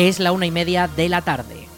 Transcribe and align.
Es 0.00 0.18
la 0.18 0.32
una 0.32 0.46
y 0.46 0.50
media 0.50 0.88
de 0.88 1.10
la 1.10 1.20
tarde. 1.20 1.68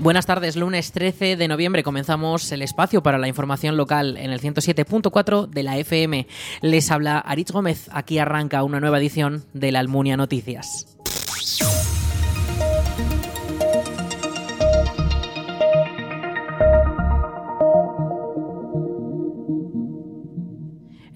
Buenas 0.00 0.26
tardes, 0.26 0.56
lunes 0.56 0.90
13 0.90 1.36
de 1.36 1.46
noviembre 1.46 1.84
comenzamos 1.84 2.50
el 2.50 2.62
espacio 2.62 3.00
para 3.00 3.18
la 3.18 3.28
información 3.28 3.76
local 3.76 4.16
en 4.16 4.32
el 4.32 4.40
107.4 4.40 5.46
de 5.46 5.62
la 5.62 5.78
FM. 5.78 6.26
Les 6.62 6.90
habla 6.90 7.20
Aritz 7.20 7.52
Gómez, 7.52 7.88
aquí 7.92 8.18
arranca 8.18 8.64
una 8.64 8.80
nueva 8.80 8.98
edición 8.98 9.44
de 9.52 9.70
la 9.70 9.78
Almunia 9.78 10.16
Noticias. 10.16 10.88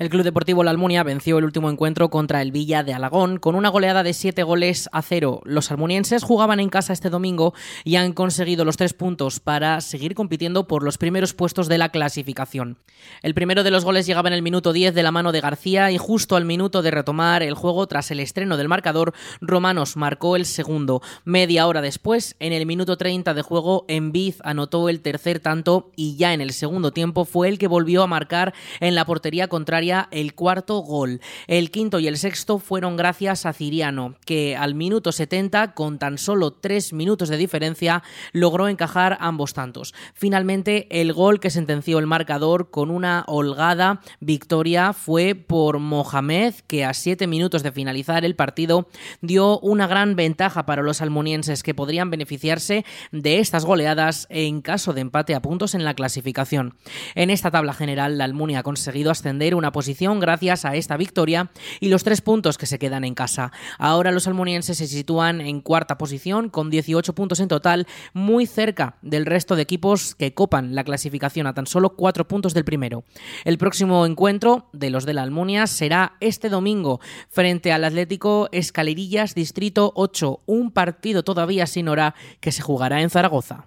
El 0.07 0.11
Club 0.11 0.23
Deportivo 0.23 0.63
La 0.63 0.71
Almunia 0.71 1.03
venció 1.03 1.37
el 1.37 1.45
último 1.45 1.69
encuentro 1.69 2.11
contra 2.11 2.41
el 2.41 2.53
Villa 2.53 2.85
de 2.85 2.95
Alagón 2.95 3.39
con 3.39 3.57
una 3.57 3.71
goleada 3.71 4.05
de 4.05 4.15
7 4.15 4.45
goles 4.45 4.89
a 4.93 5.03
0. 5.03 5.41
Los 5.43 5.73
almunienses 5.73 6.23
jugaban 6.23 6.61
en 6.61 6.69
casa 6.69 6.93
este 6.93 7.11
domingo 7.11 7.55
y 7.83 7.97
han 7.97 8.13
conseguido 8.13 8.65
los 8.65 8.77
tres 8.77 8.93
puntos 8.93 9.41
para 9.41 9.81
seguir 9.81 10.15
compitiendo 10.15 10.69
por 10.69 10.85
los 10.85 10.97
primeros 10.97 11.35
puestos 11.35 11.67
de 11.67 11.79
la 11.79 11.89
clasificación. 11.89 12.79
El 13.21 13.35
primero 13.35 13.65
de 13.65 13.73
los 13.73 13.85
goles 13.85 14.07
llegaba 14.07 14.29
en 14.29 14.35
el 14.35 14.43
minuto 14.43 14.73
10 14.73 14.95
de 14.95 15.03
la 15.03 15.11
mano 15.11 15.33
de 15.33 15.41
García 15.41 15.91
y 15.91 15.99
justo 15.99 16.37
al 16.37 16.45
minuto 16.45 16.83
de 16.83 16.93
retomar 16.93 17.43
el 17.43 17.55
juego 17.55 17.89
tras 17.89 18.13
el 18.13 18.21
estreno 18.21 18.57
del 18.57 18.69
marcador, 18.69 19.13
Romanos 19.41 19.97
marcó 19.97 20.37
el 20.37 20.47
segundo. 20.47 21.03
Media 21.25 21.67
hora 21.67 21.83
después, 21.83 22.37
en 22.39 22.53
el 22.53 22.65
minuto 22.65 22.97
30 22.97 23.35
de 23.35 23.43
juego, 23.43 23.85
Enviz 23.89 24.39
anotó 24.45 24.89
el 24.89 25.01
tercer 25.01 25.41
tanto 25.41 25.91
y 25.97 26.15
ya 26.15 26.33
en 26.33 26.41
el 26.41 26.53
segundo 26.53 26.93
tiempo 26.93 27.25
fue 27.25 27.49
el 27.49 27.59
que 27.59 27.67
volvió 27.67 28.05
a 28.05 28.07
marcar 28.07 28.55
en 28.79 28.95
la 28.95 29.05
portería 29.05 29.49
contraria 29.49 29.96
el 30.11 30.35
cuarto 30.35 30.79
gol. 30.79 31.21
El 31.47 31.71
quinto 31.71 31.99
y 31.99 32.07
el 32.07 32.19
sexto 32.19 32.59
fueron 32.59 32.97
gracias 32.97 33.47
a 33.47 33.53
Ciriano, 33.53 34.15
que 34.25 34.57
al 34.57 34.75
minuto 34.75 35.13
70, 35.13 35.75
con 35.75 35.99
tan 35.99 36.19
solo 36.19 36.53
tres 36.53 36.93
minutos 36.93 37.29
de 37.29 37.37
diferencia, 37.37 38.03
logró 38.33 38.69
encajar 38.69 39.17
ambos 39.21 39.55
tantos. 39.55 39.95
Finalmente, 40.15 40.87
el 40.91 41.13
gol 41.13 41.41
que 41.41 41.51
sentenció 41.51 41.99
el 41.99 42.07
marcador 42.07 42.71
con 42.71 42.91
una 42.91 43.25
holgada 43.27 44.01
victoria 44.21 44.93
fue 44.93 45.35
por 45.35 45.79
Mohamed, 45.79 46.55
que 46.67 46.85
a 46.85 46.95
siete 46.95 47.27
minutos 47.27 47.63
de 47.63 47.73
finalizar 47.73 48.25
el 48.25 48.37
partido 48.37 48.89
dio 49.21 49.59
una 49.61 49.87
gran 49.87 50.17
ventaja 50.17 50.67
para 50.67 50.83
los 50.83 51.01
almunienses 51.01 51.63
que 51.63 51.75
podrían 51.75 52.11
beneficiarse 52.11 52.85
de 53.13 53.39
estas 53.39 53.65
goleadas 53.65 54.27
en 54.31 54.61
caso 54.61 54.93
de 54.93 55.01
empate 55.01 55.35
a 55.35 55.43
puntos 55.43 55.75
en 55.75 55.85
la 55.85 55.95
clasificación. 55.95 56.75
En 57.15 57.31
esta 57.31 57.51
tabla 57.51 57.73
general, 57.73 58.19
la 58.19 58.25
Almunia 58.25 58.61
ha 58.61 58.63
conseguido 58.63 59.11
ascender 59.11 59.55
una 59.55 59.73
posición 59.73 59.86
gracias 60.21 60.65
a 60.65 60.75
esta 60.75 60.97
victoria 60.97 61.51
y 61.81 61.89
los 61.89 62.05
tres 62.05 62.21
puntos 62.21 62.59
que 62.59 62.67
se 62.67 62.79
quedan 62.79 63.05
en 63.05 63.15
casa. 63.15 63.53
Ahora 63.79 64.13
los 64.13 64.27
almonienses 64.27 64.79
se 64.79 64.87
sitúan 64.87 65.41
en 65.41 65.61
cuarta 65.61 65.99
posición 65.99 66.51
con 66.51 66.71
18 66.71 67.15
puntos 67.15 67.41
en 67.41 67.49
total, 67.49 67.87
muy 68.13 68.47
cerca 68.47 68.97
del 69.03 69.27
resto 69.27 69.57
de 69.57 69.63
equipos 69.63 70.15
que 70.15 70.35
copan 70.35 70.75
la 70.75 70.85
clasificación 70.85 71.47
a 71.47 71.55
tan 71.55 71.67
solo 71.67 71.91
cuatro 71.97 72.27
puntos 72.27 72.55
del 72.55 72.65
primero. 72.65 73.05
El 73.45 73.59
próximo 73.59 74.07
encuentro 74.07 74.69
de 74.73 74.91
los 74.91 75.07
de 75.07 75.15
la 75.15 75.23
Almunia 75.23 75.67
será 75.67 76.17
este 76.21 76.49
domingo 76.49 77.01
frente 77.29 77.73
al 77.73 77.85
Atlético 77.85 78.49
Escalerillas 78.53 79.35
Distrito 79.35 79.93
8, 79.95 80.41
un 80.47 80.71
partido 80.71 81.23
todavía 81.23 81.67
sin 81.67 81.89
hora 81.89 82.15
que 82.41 82.53
se 82.53 82.63
jugará 82.63 83.03
en 83.03 83.11
Zaragoza. 83.11 83.67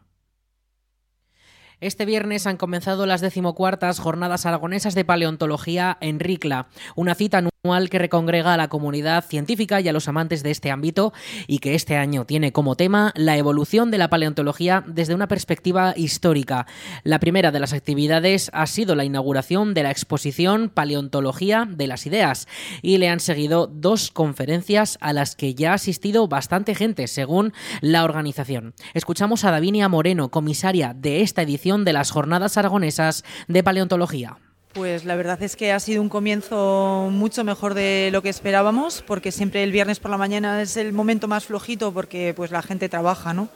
Este 1.81 2.05
viernes 2.05 2.45
han 2.45 2.58
comenzado 2.58 3.05
las 3.05 3.22
decimocuartas 3.22 3.99
jornadas 3.99 4.45
aragonesas 4.45 4.95
de 4.95 5.06
paleontología 5.06 5.97
en 6.01 6.19
Ricla, 6.19 6.67
una 6.97 7.16
cita 7.16 7.41
anual 7.66 7.90
que 7.90 8.00
recongrega 8.00 8.53
a 8.53 8.58
la 8.58 8.70
comunidad 8.70 9.25
científica 9.25 9.81
y 9.81 9.90
a 9.90 9.92
los 9.92 10.08
amantes 10.08 10.44
de 10.44 10.52
este 10.52 10.72
ámbito 10.72 11.12
y 11.46 11.59
que 11.59 11.75
este 11.75 11.97
año 11.97 12.24
tiene 12.24 12.53
como 12.53 12.78
tema 12.78 13.12
la 13.18 13.36
evolución 13.36 13.92
de 13.92 13.97
la 13.97 14.09
paleontología 14.09 14.81
desde 14.88 15.14
una 15.14 15.28
perspectiva 15.28 15.94
histórica. 15.97 16.68
La 17.03 17.20
primera 17.20 17.52
de 17.52 17.59
las 17.59 17.74
actividades 17.74 18.50
ha 18.53 18.66
sido 18.66 18.96
la 18.96 19.03
inauguración 19.03 19.74
de 19.74 19.84
la 19.84 19.92
exposición 19.92 20.70
Paleontología 20.70 21.68
de 21.70 21.88
las 21.88 22.06
Ideas 22.06 22.47
y 22.81 22.97
le 22.97 23.09
han 23.09 23.20
seguido 23.20 23.68
dos 23.68 24.09
conferencias 24.09 24.97
a 25.02 25.12
las 25.12 25.36
que 25.36 25.53
ya 25.53 25.72
ha 25.72 25.76
asistido 25.76 26.30
bastante 26.30 26.76
gente, 26.76 27.08
según 27.08 27.52
la 27.81 28.06
organización. 28.06 28.74
Escuchamos 28.94 29.44
a 29.44 29.52
Davinia 29.52 29.90
Moreno, 29.90 30.31
comisaria 30.31 30.94
de 30.94 31.24
esta 31.24 31.41
edición 31.41 31.84
de 31.84 31.91
las 31.91 32.12
Jornadas 32.12 32.56
Aragonesas 32.56 33.26
de 33.50 33.64
Paleontología. 33.64 34.38
Pues 34.74 35.03
la 35.03 35.16
verdad 35.16 35.41
es 35.41 35.56
que 35.56 35.72
ha 35.72 35.80
sido 35.80 36.00
un 36.00 36.09
comienzo 36.09 37.09
mucho 37.12 37.44
mejor 37.44 37.74
de 37.74 38.09
lo 38.12 38.22
que 38.22 38.30
esperábamos, 38.30 39.03
porque 39.06 39.31
siempre 39.31 39.63
el 39.63 39.72
viernes 39.72 40.00
por 40.00 40.12
la 40.12 40.18
mañana 40.18 40.62
es 40.62 40.78
el 40.78 40.94
momento 40.94 41.28
más 41.28 41.46
flojito 41.46 41.91
porque 41.91 42.35
pues 42.35 42.52
la 42.52 42.62
gente 42.62 42.88
trabaja, 42.88 43.34
¿no? 43.34 43.50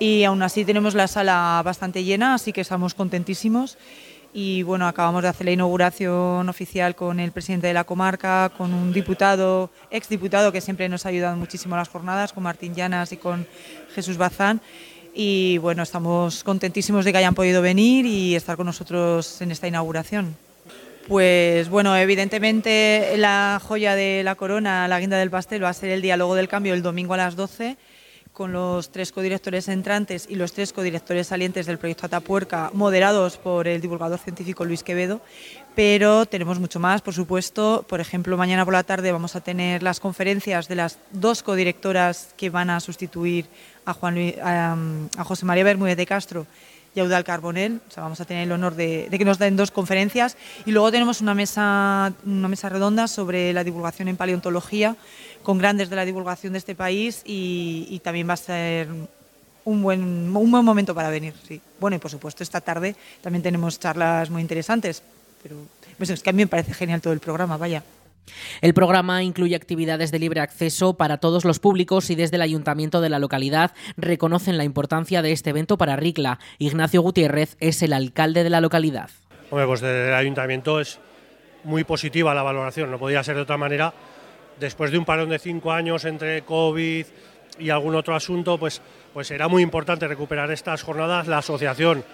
Y 0.00 0.24
aún 0.24 0.42
así 0.42 0.64
tenemos 0.64 0.94
la 0.94 1.06
sala 1.06 1.62
bastante 1.64 2.02
llena, 2.02 2.34
así 2.34 2.52
que 2.52 2.60
estamos 2.60 2.94
contentísimos. 2.94 3.78
Y 4.34 4.64
bueno, 4.64 4.88
acabamos 4.88 5.22
de 5.22 5.28
hacer 5.28 5.46
la 5.46 5.52
inauguración 5.52 6.48
oficial 6.48 6.96
con 6.96 7.20
el 7.20 7.30
presidente 7.30 7.68
de 7.68 7.74
la 7.74 7.84
comarca, 7.84 8.50
con 8.58 8.74
un 8.74 8.92
diputado, 8.92 9.70
exdiputado 9.92 10.50
que 10.50 10.60
siempre 10.60 10.88
nos 10.88 11.06
ha 11.06 11.10
ayudado 11.10 11.36
muchísimo 11.36 11.76
a 11.76 11.78
las 11.78 11.88
jornadas, 11.88 12.32
con 12.32 12.42
Martín 12.42 12.74
Llanas 12.74 13.12
y 13.12 13.16
con 13.16 13.46
Jesús 13.94 14.16
Bazán 14.16 14.60
y 15.14 15.58
bueno, 15.58 15.82
estamos 15.82 16.44
contentísimos 16.44 17.04
de 17.04 17.12
que 17.12 17.18
hayan 17.18 17.34
podido 17.34 17.62
venir 17.62 18.06
y 18.06 18.36
estar 18.36 18.56
con 18.56 18.66
nosotros 18.66 19.40
en 19.40 19.50
esta 19.50 19.66
inauguración. 19.66 20.47
Pues 21.08 21.70
bueno, 21.70 21.96
evidentemente 21.96 23.14
la 23.16 23.58
joya 23.64 23.94
de 23.94 24.22
la 24.22 24.34
corona, 24.34 24.86
la 24.88 25.00
guinda 25.00 25.16
del 25.16 25.30
pastel, 25.30 25.64
va 25.64 25.70
a 25.70 25.72
ser 25.72 25.88
el 25.88 26.02
diálogo 26.02 26.34
del 26.34 26.48
cambio 26.48 26.74
el 26.74 26.82
domingo 26.82 27.14
a 27.14 27.16
las 27.16 27.34
12 27.34 27.78
con 28.34 28.52
los 28.52 28.92
tres 28.92 29.10
codirectores 29.10 29.68
entrantes 29.68 30.26
y 30.28 30.36
los 30.36 30.52
tres 30.52 30.72
codirectores 30.72 31.26
salientes 31.26 31.66
del 31.66 31.78
proyecto 31.78 32.06
Atapuerca, 32.06 32.70
moderados 32.72 33.36
por 33.38 33.66
el 33.66 33.80
divulgador 33.80 34.18
científico 34.20 34.64
Luis 34.64 34.84
Quevedo. 34.84 35.20
Pero 35.74 36.24
tenemos 36.26 36.60
mucho 36.60 36.78
más, 36.78 37.00
por 37.00 37.14
supuesto. 37.14 37.84
Por 37.88 38.00
ejemplo, 38.00 38.36
mañana 38.36 38.64
por 38.64 38.74
la 38.74 38.84
tarde 38.84 39.10
vamos 39.10 39.34
a 39.34 39.40
tener 39.40 39.82
las 39.82 39.98
conferencias 39.98 40.68
de 40.68 40.76
las 40.76 40.98
dos 41.10 41.42
codirectoras 41.42 42.34
que 42.36 42.50
van 42.50 42.70
a 42.70 42.80
sustituir 42.80 43.46
a, 43.86 43.94
Juan 43.94 44.34
a, 44.40 45.24
José 45.24 45.46
María 45.46 45.64
Bermúdez 45.64 45.96
de 45.96 46.06
Castro 46.06 46.46
y 46.98 47.00
a 47.00 47.04
Eudal 47.04 47.24
Carbonel. 47.24 47.80
O 47.88 47.90
sea, 47.90 48.02
vamos 48.02 48.20
a 48.20 48.24
tener 48.24 48.42
el 48.42 48.52
honor 48.52 48.74
de, 48.74 49.08
que 49.10 49.24
nos 49.24 49.38
den 49.38 49.56
dos 49.56 49.70
conferencias. 49.70 50.36
Y 50.66 50.72
luego 50.72 50.90
tenemos 50.90 51.20
una 51.20 51.34
mesa, 51.34 52.12
una 52.26 52.48
mesa 52.48 52.68
redonda 52.68 53.06
sobre 53.06 53.52
la 53.52 53.64
divulgación 53.64 54.08
en 54.08 54.16
paleontología 54.16 54.96
con 55.42 55.58
grandes 55.58 55.88
de 55.88 55.96
la 55.96 56.04
divulgación 56.04 56.52
de 56.52 56.58
este 56.58 56.74
país 56.74 57.22
y, 57.24 58.00
también 58.02 58.28
va 58.28 58.34
a 58.34 58.36
ser 58.36 58.88
un 59.64 59.82
buen, 59.82 60.02
un 60.36 60.50
buen 60.50 60.64
momento 60.64 60.94
para 60.94 61.08
venir. 61.08 61.34
Sí. 61.46 61.60
Bueno, 61.78 61.96
y 61.96 62.00
por 62.00 62.10
supuesto, 62.10 62.42
esta 62.42 62.60
tarde 62.60 62.96
también 63.22 63.42
tenemos 63.42 63.78
charlas 63.78 64.28
muy 64.30 64.42
interesantes. 64.42 65.02
Pero 65.42 65.56
pues 65.96 66.10
es 66.10 66.22
que 66.22 66.30
a 66.30 66.32
mí 66.32 66.42
me 66.42 66.48
parece 66.48 66.74
genial 66.74 67.00
todo 67.00 67.12
el 67.12 67.20
programa, 67.20 67.56
vaya. 67.56 67.82
El 68.60 68.74
programa 68.74 69.22
incluye 69.22 69.56
actividades 69.56 70.10
de 70.10 70.18
libre 70.18 70.40
acceso 70.40 70.96
para 70.96 71.18
todos 71.18 71.44
los 71.44 71.58
públicos 71.58 72.10
y 72.10 72.14
desde 72.14 72.36
el 72.36 72.42
ayuntamiento 72.42 73.00
de 73.00 73.08
la 73.08 73.18
localidad 73.18 73.72
reconocen 73.96 74.58
la 74.58 74.64
importancia 74.64 75.22
de 75.22 75.32
este 75.32 75.50
evento 75.50 75.78
para 75.78 75.96
Ricla. 75.96 76.38
Ignacio 76.58 77.02
Gutiérrez 77.02 77.56
es 77.60 77.82
el 77.82 77.92
alcalde 77.92 78.44
de 78.44 78.50
la 78.50 78.60
localidad. 78.60 79.10
Hombre, 79.50 79.66
pues 79.66 79.80
desde 79.80 80.08
el 80.08 80.14
ayuntamiento 80.14 80.80
es 80.80 81.00
muy 81.64 81.84
positiva 81.84 82.34
la 82.34 82.42
valoración, 82.42 82.90
no 82.90 82.98
podía 82.98 83.22
ser 83.22 83.36
de 83.36 83.42
otra 83.42 83.56
manera. 83.56 83.92
Después 84.60 84.90
de 84.90 84.98
un 84.98 85.04
parón 85.04 85.30
de 85.30 85.38
cinco 85.38 85.72
años 85.72 86.04
entre 86.04 86.42
COVID 86.42 87.06
y 87.58 87.70
algún 87.70 87.94
otro 87.94 88.14
asunto, 88.14 88.58
pues, 88.58 88.82
pues 89.12 89.30
era 89.30 89.48
muy 89.48 89.62
importante 89.62 90.06
recuperar 90.08 90.50
estas 90.50 90.82
jornadas. 90.82 91.28
La 91.28 91.38
asociación 91.38 92.04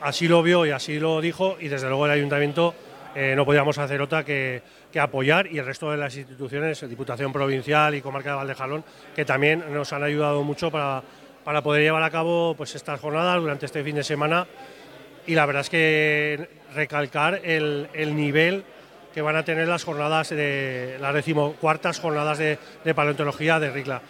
así 0.00 0.28
lo 0.28 0.42
vio 0.42 0.66
y 0.66 0.70
así 0.70 0.98
lo 0.98 1.20
dijo 1.20 1.56
y 1.60 1.68
desde 1.68 1.88
luego 1.88 2.06
el 2.06 2.12
ayuntamiento 2.12 2.74
eh, 3.14 3.34
no 3.36 3.44
podíamos 3.44 3.78
hacer 3.78 4.00
otra 4.00 4.24
que, 4.24 4.62
apoyar 4.96 5.46
y 5.46 5.58
el 5.58 5.66
resto 5.66 5.90
de 5.90 5.96
las 5.96 6.16
instituciones, 6.16 6.88
Diputación 6.88 7.32
Provincial 7.32 7.94
y 7.94 8.00
Comarca 8.00 8.30
de 8.30 8.36
Valdejalón, 8.36 8.84
que 9.14 9.24
también 9.24 9.64
nos 9.72 9.92
han 9.92 10.02
ayudado 10.02 10.42
mucho 10.42 10.70
para, 10.70 11.02
para 11.44 11.62
poder 11.62 11.82
llevar 11.82 12.02
a 12.02 12.10
cabo 12.10 12.54
pues, 12.56 12.74
estas 12.74 13.00
jornadas 13.00 13.40
durante 13.40 13.66
este 13.66 13.82
fin 13.82 13.96
de 13.96 14.04
semana. 14.04 14.46
Y 15.26 15.34
la 15.34 15.46
verdad 15.46 15.60
es 15.60 15.70
que 15.70 16.48
recalcar 16.74 17.40
el, 17.44 17.88
nivel 18.14 18.64
que 19.14 19.22
van 19.22 19.36
a 19.36 19.44
tener 19.44 19.68
las 19.68 19.84
jornadas 19.84 20.30
de 20.30 20.96
las 21.00 21.14
decimocuartas 21.14 22.00
jornadas 22.00 22.38
de, 22.38 22.58
paleontología 22.94 23.58
de 23.60 23.70
RICLA. 23.70 24.02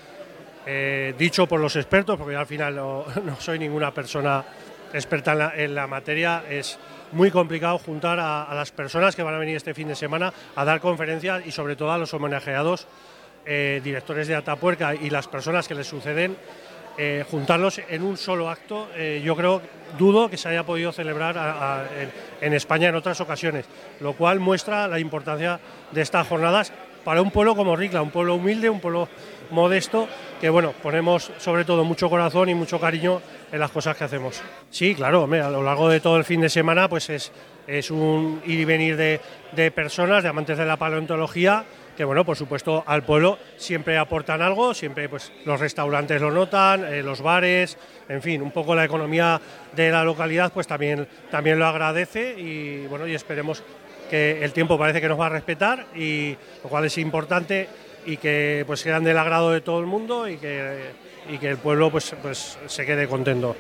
Eh, 0.67 1.15
dicho 1.17 1.47
por 1.47 1.61
los 1.61 1.77
expertos, 1.77 2.17
porque 2.19 2.35
yo 2.35 2.41
al 2.41 2.47
final 2.47 2.75
no, 2.75 3.05
soy 3.39 3.59
ninguna 3.59 3.93
persona 3.93 4.45
experta 4.93 5.53
en 5.57 5.75
la 5.75 5.87
materia, 5.87 6.45
es 6.49 6.79
muy 7.13 7.31
complicado 7.31 7.79
juntar 7.79 8.19
a, 8.21 8.55
las 8.55 8.73
personas 8.73 9.17
que 9.17 9.23
van 9.23 9.35
a 9.35 9.39
venir 9.39 9.57
este 9.57 9.75
fin 9.75 9.89
de 9.89 9.95
semana 9.95 10.33
a 10.57 10.65
dar 10.65 10.81
conferencias 10.81 11.47
y 11.47 11.51
sobre 11.51 11.77
todo 11.77 11.93
a 11.93 11.99
los 11.99 12.13
homenajeados, 12.15 12.87
eh, 13.47 13.81
directores 13.83 14.29
de 14.29 14.35
Atapuerca 14.35 14.95
y 14.95 15.11
las 15.11 15.29
personas 15.29 15.67
que 15.69 15.75
les 15.75 15.87
suceden, 15.87 16.37
eh, 16.99 17.25
juntarlos 17.31 17.81
en 17.89 18.03
un 18.03 18.17
solo 18.17 18.51
acto, 18.51 18.89
eh, 18.97 19.23
yo 19.25 19.37
creo, 19.37 19.63
dudo 19.97 20.29
que 20.29 20.37
se 20.37 20.49
haya 20.49 20.65
podido 20.65 20.93
celebrar 20.93 21.89
en, 22.41 22.53
España 22.53 22.89
en 22.89 22.97
otras 22.97 23.21
ocasiones, 23.21 23.67
lo 24.01 24.15
cual 24.15 24.41
muestra 24.41 24.89
la 24.89 24.99
importancia 24.99 25.61
de 25.93 26.03
estas 26.03 26.27
jornadas 26.27 26.73
para 27.05 27.23
un 27.23 27.31
pueblo 27.31 27.55
como 27.55 27.77
Ricla, 27.77 28.03
un 28.03 28.11
pueblo 28.11 28.35
humilde, 28.35 28.69
un 28.69 28.81
pueblo 28.81 29.09
modesto, 29.51 30.09
que 30.41 30.51
bueno, 30.51 30.73
ponemos 30.83 31.31
sobre 31.39 31.65
todo 31.65 31.85
mucho 31.85 32.11
corazón 32.11 32.49
y 32.49 32.55
mucho 32.55 32.81
cariño 32.81 33.21
en 33.51 33.61
las 33.61 33.71
cosas 33.71 33.97
que 33.97 34.05
hacemos. 34.05 34.43
Sí, 34.71 34.95
claro, 34.95 35.25
a 35.25 35.51
lo 35.51 35.63
largo 35.63 35.89
de 35.89 36.01
todo 36.01 36.17
el 36.17 36.25
fin 36.25 36.41
de 36.41 36.49
semana 36.49 36.89
pues 36.89 37.11
es, 37.11 37.33
es 37.67 37.91
un 37.91 38.43
ir 38.45 38.61
y 38.61 38.65
venir 38.65 38.97
de, 38.97 39.21
de 39.53 39.71
personas, 39.71 40.23
de 40.23 40.29
amantes 40.29 40.59
de 40.59 40.67
la 40.67 40.77
paleontología, 40.77 41.65
que 41.97 42.05
bueno, 42.05 42.25
por 42.25 42.37
supuesto 42.37 42.85
al 42.87 43.03
pueblo 43.03 43.39
siempre 43.57 43.99
aportan 43.99 44.41
algo, 44.41 44.73
siempre 44.73 45.09
pues 45.09 45.33
los 45.45 45.59
restaurantes 45.59 46.23
lo 46.23 46.31
notan, 46.31 46.85
eh, 46.85 47.03
los 47.03 47.21
bares, 47.21 47.77
en 48.09 48.23
fin, 48.23 48.41
un 48.41 48.53
poco 48.53 48.75
la 48.75 48.85
economía 48.85 49.41
de 49.75 49.91
la 49.91 50.05
localidad 50.05 50.53
pues 50.53 50.69
también, 50.69 51.09
también 51.31 51.59
lo 51.59 51.67
agradece 51.67 52.39
y 52.39 52.87
bueno, 52.87 53.07
y 53.09 53.15
esperemos 53.15 53.65
que 54.09 54.45
el 54.45 54.53
tiempo 54.53 54.79
parece 54.79 55.01
que 55.01 55.09
nos 55.09 55.19
va 55.19 55.27
a 55.27 55.31
respetar 55.31 55.87
y 55.95 56.37
lo 56.63 56.71
cual 56.71 56.85
es 56.85 56.97
importante 56.99 57.69
y 58.09 58.17
que 58.17 58.65
pues 58.67 58.81
sean 58.81 59.05
del 59.05 59.19
agrado 59.19 59.51
de 59.51 59.61
todo 59.61 59.81
el 59.81 59.87
mundo 59.87 60.27
y 60.29 60.39
que, 60.39 60.93
y 61.31 61.37
que 61.37 61.51
el 61.51 61.59
pueblo 61.59 61.91
pues, 61.91 62.15
pues 62.23 62.59
se 62.67 62.87
quede 62.87 63.07
contento. 63.07 63.55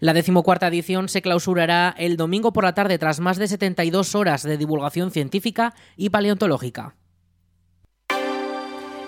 La 0.00 0.12
decimocuarta 0.12 0.66
edición 0.66 1.08
se 1.08 1.22
clausurará 1.22 1.94
el 1.96 2.18
domingo 2.18 2.52
por 2.52 2.64
la 2.64 2.74
tarde 2.74 2.98
tras 2.98 3.20
más 3.20 3.38
de 3.38 3.48
72 3.48 4.14
horas 4.14 4.42
de 4.42 4.58
divulgación 4.58 5.10
científica 5.10 5.72
y 5.96 6.10
paleontológica. 6.10 6.94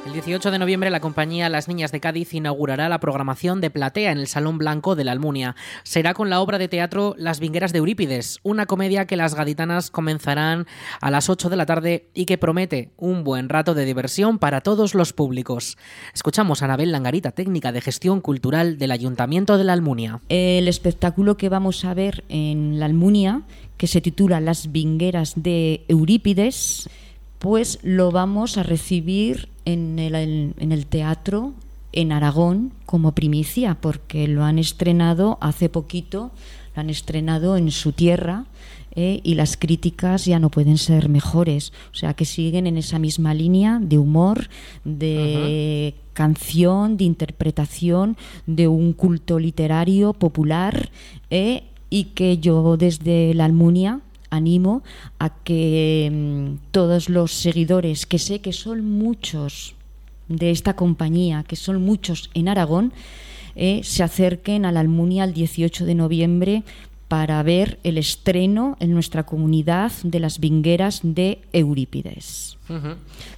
El 0.06 0.12
18 0.12 0.52
de 0.52 0.60
noviembre 0.60 0.88
la 0.90 1.00
compañía 1.00 1.48
Las 1.48 1.66
Niñas 1.66 1.90
de 1.90 1.98
Cádiz 1.98 2.32
inaugurará 2.32 2.88
la 2.88 3.00
programación 3.00 3.60
de 3.60 3.70
Platea 3.70 4.12
en 4.12 4.18
el 4.18 4.28
Salón 4.28 4.56
Blanco 4.56 4.94
de 4.94 5.02
la 5.02 5.10
Almunia. 5.10 5.56
Será 5.82 6.14
con 6.14 6.30
la 6.30 6.40
obra 6.40 6.58
de 6.58 6.68
teatro 6.68 7.16
Las 7.18 7.40
Vingueras 7.40 7.72
de 7.72 7.80
Eurípides, 7.80 8.38
una 8.44 8.66
comedia 8.66 9.08
que 9.08 9.16
las 9.16 9.34
gaditanas 9.34 9.90
comenzarán 9.90 10.68
a 11.00 11.10
las 11.10 11.28
8 11.28 11.48
de 11.50 11.56
la 11.56 11.66
tarde 11.66 12.06
y 12.14 12.26
que 12.26 12.38
promete 12.38 12.92
un 12.96 13.24
buen 13.24 13.48
rato 13.48 13.74
de 13.74 13.84
diversión 13.84 14.38
para 14.38 14.60
todos 14.60 14.94
los 14.94 15.12
públicos. 15.12 15.76
Escuchamos 16.14 16.62
a 16.62 16.66
Anabel 16.66 16.92
Langarita, 16.92 17.32
técnica 17.32 17.72
de 17.72 17.80
gestión 17.80 18.20
cultural 18.20 18.78
del 18.78 18.92
Ayuntamiento 18.92 19.58
de 19.58 19.64
la 19.64 19.72
Almunia. 19.72 20.20
El 20.28 20.68
espectáculo 20.68 21.36
que 21.36 21.48
vamos 21.48 21.84
a 21.84 21.94
ver 21.94 22.22
en 22.28 22.78
la 22.78 22.86
Almunia, 22.86 23.42
que 23.76 23.88
se 23.88 24.00
titula 24.00 24.40
Las 24.40 24.70
Vingueras 24.70 25.32
de 25.34 25.84
Eurípides, 25.88 26.88
pues 27.40 27.80
lo 27.82 28.12
vamos 28.12 28.56
a 28.56 28.62
recibir 28.62 29.48
en 29.66 29.98
el, 29.98 30.86
teatro 30.86 31.52
en 31.92 32.12
Aragón 32.12 32.72
como 32.86 33.12
primicia, 33.12 33.76
porque 33.80 34.28
lo 34.28 34.44
han 34.44 34.58
estrenado 34.58 35.38
hace 35.40 35.68
poquito, 35.68 36.30
lo 36.74 36.80
han 36.80 36.90
estrenado 36.90 37.56
en 37.56 37.70
su 37.70 37.92
tierra 37.92 38.46
eh, 38.94 39.20
y 39.24 39.34
las 39.34 39.56
críticas 39.56 40.24
ya 40.24 40.38
no 40.38 40.50
pueden 40.50 40.78
ser 40.78 41.08
mejores. 41.08 41.72
O 41.92 41.96
sea, 41.96 42.14
que 42.14 42.24
siguen 42.24 42.66
en 42.66 42.78
esa 42.78 42.98
misma 42.98 43.34
línea 43.34 43.78
de 43.82 43.98
humor, 43.98 44.48
de 44.84 45.94
canción, 46.12 46.96
de 46.96 47.04
interpretación, 47.04 48.16
de 48.46 48.68
un 48.68 48.92
culto 48.92 49.38
literario 49.38 50.14
popular 50.14 50.90
eh, 51.30 51.64
y 51.90 52.04
que 52.04 52.38
yo 52.38 52.76
desde 52.76 53.34
la 53.34 53.44
Almunia 53.44 54.00
animo 54.36 54.82
a 55.18 55.30
que 55.30 56.10
mm, 56.12 56.70
todos 56.70 57.08
los 57.08 57.32
seguidores, 57.32 58.06
que 58.06 58.18
sé 58.18 58.40
que 58.40 58.52
son 58.52 58.84
muchos 58.84 59.74
de 60.28 60.50
esta 60.50 60.74
compañía, 60.74 61.44
que 61.46 61.56
son 61.56 61.82
muchos 61.82 62.30
en 62.34 62.48
Aragón, 62.48 62.92
eh, 63.54 63.80
se 63.84 64.02
acerquen 64.02 64.64
a 64.64 64.72
la 64.72 64.80
Almunia 64.80 65.24
el 65.24 65.32
18 65.32 65.86
de 65.86 65.94
noviembre 65.94 66.62
para 67.08 67.42
ver 67.42 67.78
el 67.84 67.98
estreno 67.98 68.76
en 68.80 68.92
nuestra 68.92 69.24
comunidad 69.24 69.92
de 70.02 70.20
las 70.20 70.40
vingueras 70.40 71.00
de 71.02 71.40
Eurípides 71.52 72.56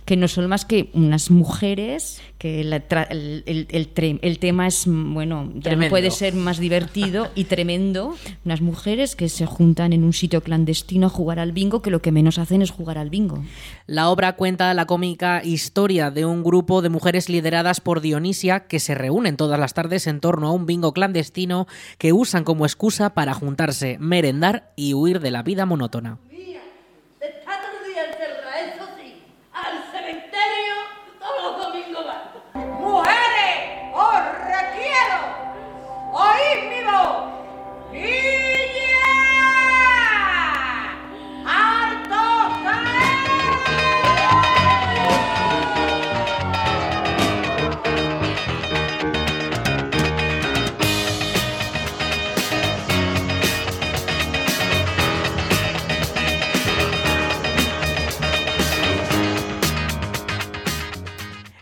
que 0.04 0.16
no 0.16 0.26
son 0.26 0.48
más 0.48 0.64
que 0.64 0.90
unas 0.94 1.30
mujeres, 1.30 2.22
que 2.38 2.60
el, 2.60 2.72
el, 2.72 4.38
tema 4.38 4.66
es, 4.66 4.84
bueno, 4.86 5.52
ya 5.54 5.76
no 5.76 5.88
puede 5.88 6.10
ser 6.10 6.34
más 6.34 6.58
divertido 6.58 7.28
y 7.34 7.44
tremendo, 7.44 8.14
unas 8.44 8.60
mujeres 8.60 9.16
que 9.16 9.28
se 9.28 9.44
juntan 9.44 9.92
en 9.92 10.04
un 10.04 10.12
sitio 10.12 10.42
clandestino 10.42 11.08
a 11.08 11.10
jugar 11.10 11.38
al 11.38 11.52
bingo, 11.52 11.82
que 11.82 11.90
lo 11.90 12.00
que 12.00 12.12
menos 12.12 12.38
hacen 12.38 12.62
es 12.62 12.70
jugar 12.70 12.96
al 12.96 13.10
bingo. 13.10 13.42
La 13.86 14.08
obra 14.08 14.36
cuenta 14.36 14.72
la 14.72 14.86
cómica 14.86 15.42
historia 15.44 16.10
de 16.10 16.24
un 16.24 16.42
grupo 16.42 16.80
de 16.80 16.88
mujeres 16.88 17.28
lideradas 17.28 17.80
por 17.80 18.00
Dionisia 18.00 18.60
que 18.60 18.80
se 18.80 18.94
reúnen 18.94 19.36
todas 19.36 19.60
las 19.60 19.74
tardes 19.74 20.06
en 20.06 20.20
torno 20.20 20.48
a 20.48 20.52
un 20.52 20.66
bingo 20.66 20.92
clandestino 20.92 21.66
que 21.98 22.12
usan 22.12 22.44
como 22.44 22.64
excusa 22.64 23.14
para 23.14 23.34
juntarse, 23.34 23.98
merendar 23.98 24.72
y 24.76 24.94
huir 24.94 25.20
de 25.20 25.30
la 25.30 25.42
vida 25.42 25.66
monótona. 25.66 26.18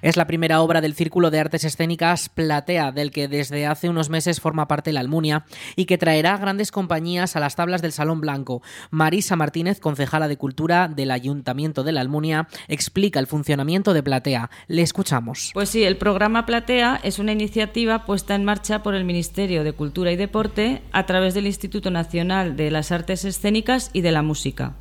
Es 0.06 0.16
la 0.16 0.28
primera 0.28 0.60
obra 0.60 0.80
del 0.80 0.94
Círculo 0.94 1.32
de 1.32 1.40
Artes 1.40 1.64
Escénicas 1.64 2.28
Platea, 2.28 2.92
del 2.92 3.10
que 3.10 3.26
desde 3.26 3.66
hace 3.66 3.88
unos 3.88 4.08
meses 4.08 4.40
forma 4.40 4.68
parte 4.68 4.92
la 4.92 5.00
Almunia 5.00 5.46
y 5.74 5.86
que 5.86 5.98
traerá 5.98 6.36
grandes 6.36 6.70
compañías 6.70 7.34
a 7.34 7.40
las 7.40 7.56
tablas 7.56 7.82
del 7.82 7.90
Salón 7.90 8.20
Blanco. 8.20 8.62
Marisa 8.92 9.34
Martínez, 9.34 9.80
concejala 9.80 10.28
de 10.28 10.36
Cultura 10.36 10.86
del 10.86 11.10
Ayuntamiento 11.10 11.82
de 11.82 11.90
la 11.90 12.02
Almunia, 12.02 12.46
explica 12.68 13.18
el 13.18 13.26
funcionamiento 13.26 13.94
de 13.94 14.04
Platea. 14.04 14.48
Le 14.68 14.82
escuchamos. 14.82 15.50
Pues 15.54 15.70
sí, 15.70 15.82
el 15.82 15.96
programa 15.96 16.46
Platea 16.46 17.00
es 17.02 17.18
una 17.18 17.32
iniciativa 17.32 18.04
puesta 18.04 18.36
en 18.36 18.44
marcha 18.44 18.84
por 18.84 18.94
el 18.94 19.02
Ministerio 19.02 19.64
de 19.64 19.72
Cultura 19.72 20.12
y 20.12 20.16
Deporte 20.16 20.82
a 20.92 21.04
través 21.06 21.34
del 21.34 21.48
Instituto 21.48 21.90
Nacional 21.90 22.54
de 22.54 22.70
las 22.70 22.92
Artes 22.92 23.24
Escénicas 23.24 23.90
y 23.92 24.02
de 24.02 24.12
la 24.12 24.22
Música. 24.22 24.74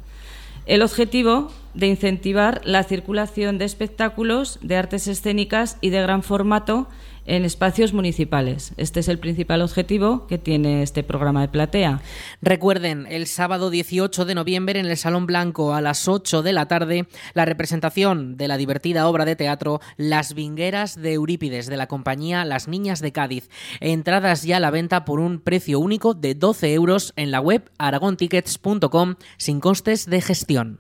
El 0.67 0.84
objetivo 0.84 1.51
de 1.75 1.88
incentivar 1.88 2.62
la 2.63 2.84
circulación 2.84 3.58
de 3.58 3.65
espectáculos 3.65 4.60
de 4.62 4.77
artes 4.77 5.08
escénicas 5.08 5.77
y 5.82 5.89
de 5.89 6.01
gran 6.01 6.24
formato 6.24 6.88
en 7.25 7.44
espacios 7.44 7.94
municipales. 7.94 8.74
Este 8.77 9.00
es 9.00 9.08
el 9.08 9.20
principal 9.20 9.62
objetivo 9.62 10.27
que 10.27 10.38
tiene 10.38 10.84
este 10.84 11.03
programa 11.03 11.41
de 11.41 11.48
platea. 11.48 12.01
Recuerden, 12.41 13.08
el 13.10 13.27
sábado 13.27 13.70
18 13.70 14.25
de 14.25 14.36
noviembre 14.36 14.79
en 14.79 14.86
el 14.86 14.98
Salón 14.98 15.25
Blanco 15.25 15.74
a 15.74 15.82
las 15.82 16.08
8 16.08 16.44
de 16.44 16.53
la 16.53 16.67
tarde, 16.67 17.08
la 17.34 17.46
representación 17.46 18.38
de 18.38 18.48
la 18.48 18.58
divertida 18.58 19.08
obra 19.08 19.25
de 19.25 19.36
teatro 19.36 19.82
Las 19.98 20.34
Vingueras 20.34 21.01
de 21.01 21.13
Eurípides 21.13 21.67
de 21.67 21.77
la 21.77 21.88
compañía 21.88 22.46
Las 22.46 22.67
Niñas 22.67 23.01
de 23.01 23.12
Cádiz. 23.12 23.50
Entradas 23.79 24.44
ya 24.44 24.58
a 24.58 24.60
la 24.60 24.72
venta 24.72 25.05
por 25.05 25.20
un 25.20 25.39
precio 25.39 25.79
único 25.79 26.13
de 26.13 26.36
12 26.36 26.74
euros 26.74 27.13
en 27.15 27.32
la 27.32 27.41
web 27.41 27.72
aragontickets.com 27.77 29.15
sin 29.38 29.60
costes 29.60 30.05
de 30.05 30.22
gestión. 30.22 30.79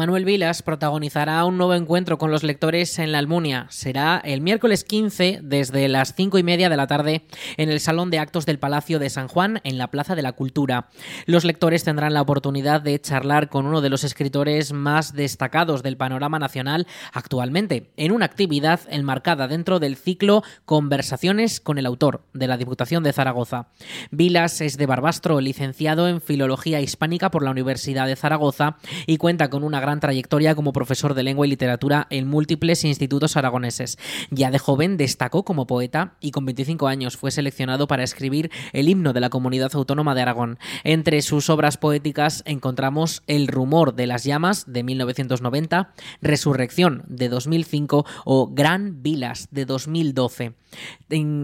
Manuel 0.00 0.24
Vilas 0.24 0.62
protagonizará 0.62 1.44
un 1.44 1.58
nuevo 1.58 1.74
encuentro 1.74 2.18
con 2.18 2.30
los 2.30 2.42
lectores 2.42 2.98
en 2.98 3.12
la 3.12 3.18
Almunia. 3.18 3.66
Será 3.70 4.20
el 4.24 4.40
miércoles 4.40 4.82
15 4.82 5.40
desde 5.42 5.88
las 5.88 6.14
5 6.14 6.38
y 6.38 6.42
media 6.42 6.68
de 6.68 6.76
la 6.76 6.86
tarde 6.86 7.26
en 7.56 7.70
el 7.70 7.80
Salón 7.80 8.08
de 8.08 8.18
Actos 8.18 8.46
del 8.46 8.58
Palacio 8.58 8.98
de 8.98 9.10
San 9.10 9.28
Juan 9.28 9.60
en 9.64 9.78
la 9.78 9.88
Plaza 9.88 10.14
de 10.14 10.22
la 10.22 10.32
Cultura. 10.32 10.88
Los 11.26 11.44
lectores 11.44 11.84
tendrán 11.84 12.14
la 12.14 12.22
oportunidad 12.22 12.80
de 12.80 13.00
charlar 13.00 13.48
con 13.48 13.66
uno 13.66 13.80
de 13.80 13.90
los 13.90 14.04
escritores 14.04 14.72
más 14.72 15.12
destacados 15.12 15.82
del 15.82 15.96
panorama 15.96 16.38
nacional 16.38 16.86
actualmente, 17.12 17.90
en 17.96 18.12
una 18.12 18.24
actividad 18.24 18.80
enmarcada 18.88 19.48
dentro 19.48 19.80
del 19.80 19.96
ciclo 19.96 20.42
Conversaciones 20.64 21.60
con 21.60 21.76
el 21.76 21.86
autor 21.86 22.22
de 22.32 22.46
la 22.46 22.56
Diputación 22.56 23.02
de 23.02 23.12
Zaragoza. 23.12 23.68
Vilas 24.10 24.62
es 24.62 24.78
de 24.78 24.86
Barbastro, 24.86 25.42
licenciado 25.42 26.08
en 26.08 26.22
Filología 26.22 26.80
Hispánica 26.80 27.30
por 27.30 27.42
la 27.42 27.50
Universidad 27.50 28.06
de 28.06 28.16
Zaragoza 28.16 28.78
y 29.06 29.18
cuenta 29.18 29.50
con 29.50 29.62
una 29.62 29.70
una 29.70 29.80
gran 29.90 29.98
trayectoria 29.98 30.54
como 30.54 30.72
profesor 30.72 31.14
de 31.14 31.24
lengua 31.24 31.46
y 31.46 31.50
literatura 31.50 32.06
en 32.10 32.28
múltiples 32.28 32.84
institutos 32.84 33.36
aragoneses. 33.36 33.98
Ya 34.30 34.52
de 34.52 34.60
joven 34.60 34.96
destacó 34.96 35.44
como 35.44 35.66
poeta 35.66 36.14
y 36.20 36.30
con 36.30 36.46
25 36.46 36.86
años 36.86 37.16
fue 37.16 37.32
seleccionado 37.32 37.88
para 37.88 38.04
escribir 38.04 38.52
el 38.72 38.88
himno 38.88 39.12
de 39.12 39.18
la 39.18 39.30
comunidad 39.30 39.72
autónoma 39.74 40.14
de 40.14 40.22
Aragón. 40.22 40.58
Entre 40.84 41.22
sus 41.22 41.50
obras 41.50 41.76
poéticas 41.76 42.44
encontramos 42.46 43.24
El 43.26 43.48
rumor 43.48 43.96
de 43.96 44.06
las 44.06 44.22
llamas 44.22 44.72
de 44.72 44.84
1990, 44.84 45.92
Resurrección 46.22 47.02
de 47.08 47.28
2005 47.28 48.06
o 48.24 48.46
Gran 48.46 49.02
Vilas 49.02 49.48
de 49.50 49.64
2012. 49.64 50.54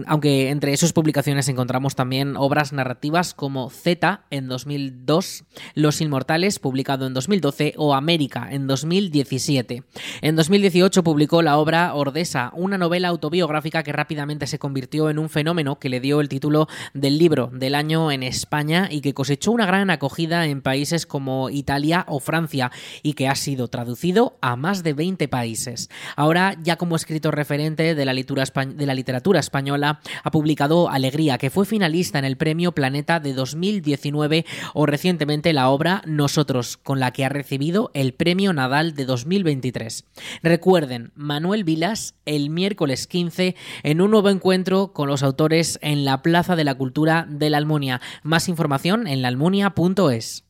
aunque 0.05 0.51
entre 0.51 0.77
sus 0.77 0.93
publicaciones 0.93 1.49
encontramos 1.49 1.95
también 1.95 2.37
obras 2.37 2.71
narrativas 2.71 3.33
como 3.33 3.69
Z 3.69 4.21
en 4.29 4.47
2002, 4.47 5.43
Los 5.73 5.99
Inmortales 5.99 6.59
publicado 6.59 7.05
en 7.05 7.13
2012 7.13 7.73
o 7.75 7.93
América 7.93 8.36
en 8.51 8.67
2017. 8.67 9.83
En 10.21 10.35
2018 10.35 11.03
publicó 11.03 11.41
la 11.41 11.57
obra 11.57 11.93
Ordesa, 11.93 12.51
una 12.55 12.77
novela 12.77 13.07
autobiográfica 13.07 13.83
que 13.83 13.91
rápidamente 13.91 14.47
se 14.47 14.59
convirtió 14.59 15.09
en 15.09 15.19
un 15.19 15.29
fenómeno 15.29 15.79
que 15.79 15.89
le 15.89 15.99
dio 15.99 16.21
el 16.21 16.29
título 16.29 16.67
del 16.93 17.17
libro 17.17 17.49
del 17.53 17.75
año 17.75 18.11
en 18.11 18.23
España 18.23 18.87
y 18.91 19.01
que 19.01 19.13
cosechó 19.13 19.51
una 19.51 19.65
gran 19.65 19.89
acogida 19.89 20.45
en 20.45 20.61
países 20.61 21.05
como 21.05 21.49
Italia 21.49 22.05
o 22.07 22.19
Francia 22.19 22.71
y 23.03 23.13
que 23.13 23.27
ha 23.27 23.35
sido 23.35 23.67
traducido 23.67 24.37
a 24.41 24.55
más 24.55 24.83
de 24.83 24.93
20 24.93 25.27
países. 25.27 25.89
Ahora, 26.15 26.55
ya 26.61 26.75
como 26.75 26.95
escritor 26.95 27.35
referente 27.35 27.95
de 27.95 28.05
la, 28.05 28.13
literatura 28.13 29.39
española, 29.39 29.99
ha 30.23 30.31
publicado 30.31 30.89
Alegría, 30.89 31.37
que 31.37 31.49
fue 31.49 31.65
finalista 31.65 32.19
en 32.19 32.25
el 32.25 32.37
Premio 32.37 32.71
Planeta 32.71 33.19
de 33.19 33.33
2019 33.33 34.45
o 34.73 34.85
recientemente 34.85 35.53
la 35.53 35.69
obra 35.69 36.01
Nosotros, 36.05 36.77
con 36.77 36.99
la 36.99 37.11
que 37.11 37.25
ha 37.25 37.29
recibido 37.29 37.91
el 37.93 38.13
Premio 38.17 38.51
Nadal 38.53 38.95
de 38.95 39.05
2023. 39.05 40.05
Recuerden, 40.43 41.11
Manuel 41.15 41.63
Vilas 41.63 42.15
el 42.25 42.49
miércoles 42.49 43.07
15 43.07 43.55
en 43.83 44.01
un 44.01 44.11
nuevo 44.11 44.29
encuentro 44.29 44.91
con 44.93 45.07
los 45.07 45.23
autores 45.23 45.79
en 45.81 46.05
la 46.05 46.21
Plaza 46.21 46.55
de 46.55 46.63
la 46.63 46.75
Cultura 46.75 47.25
de 47.29 47.49
la 47.49 47.57
Almunia. 47.57 48.01
Más 48.23 48.49
información 48.49 49.07
en 49.07 49.21
laalmunia.es. 49.21 50.43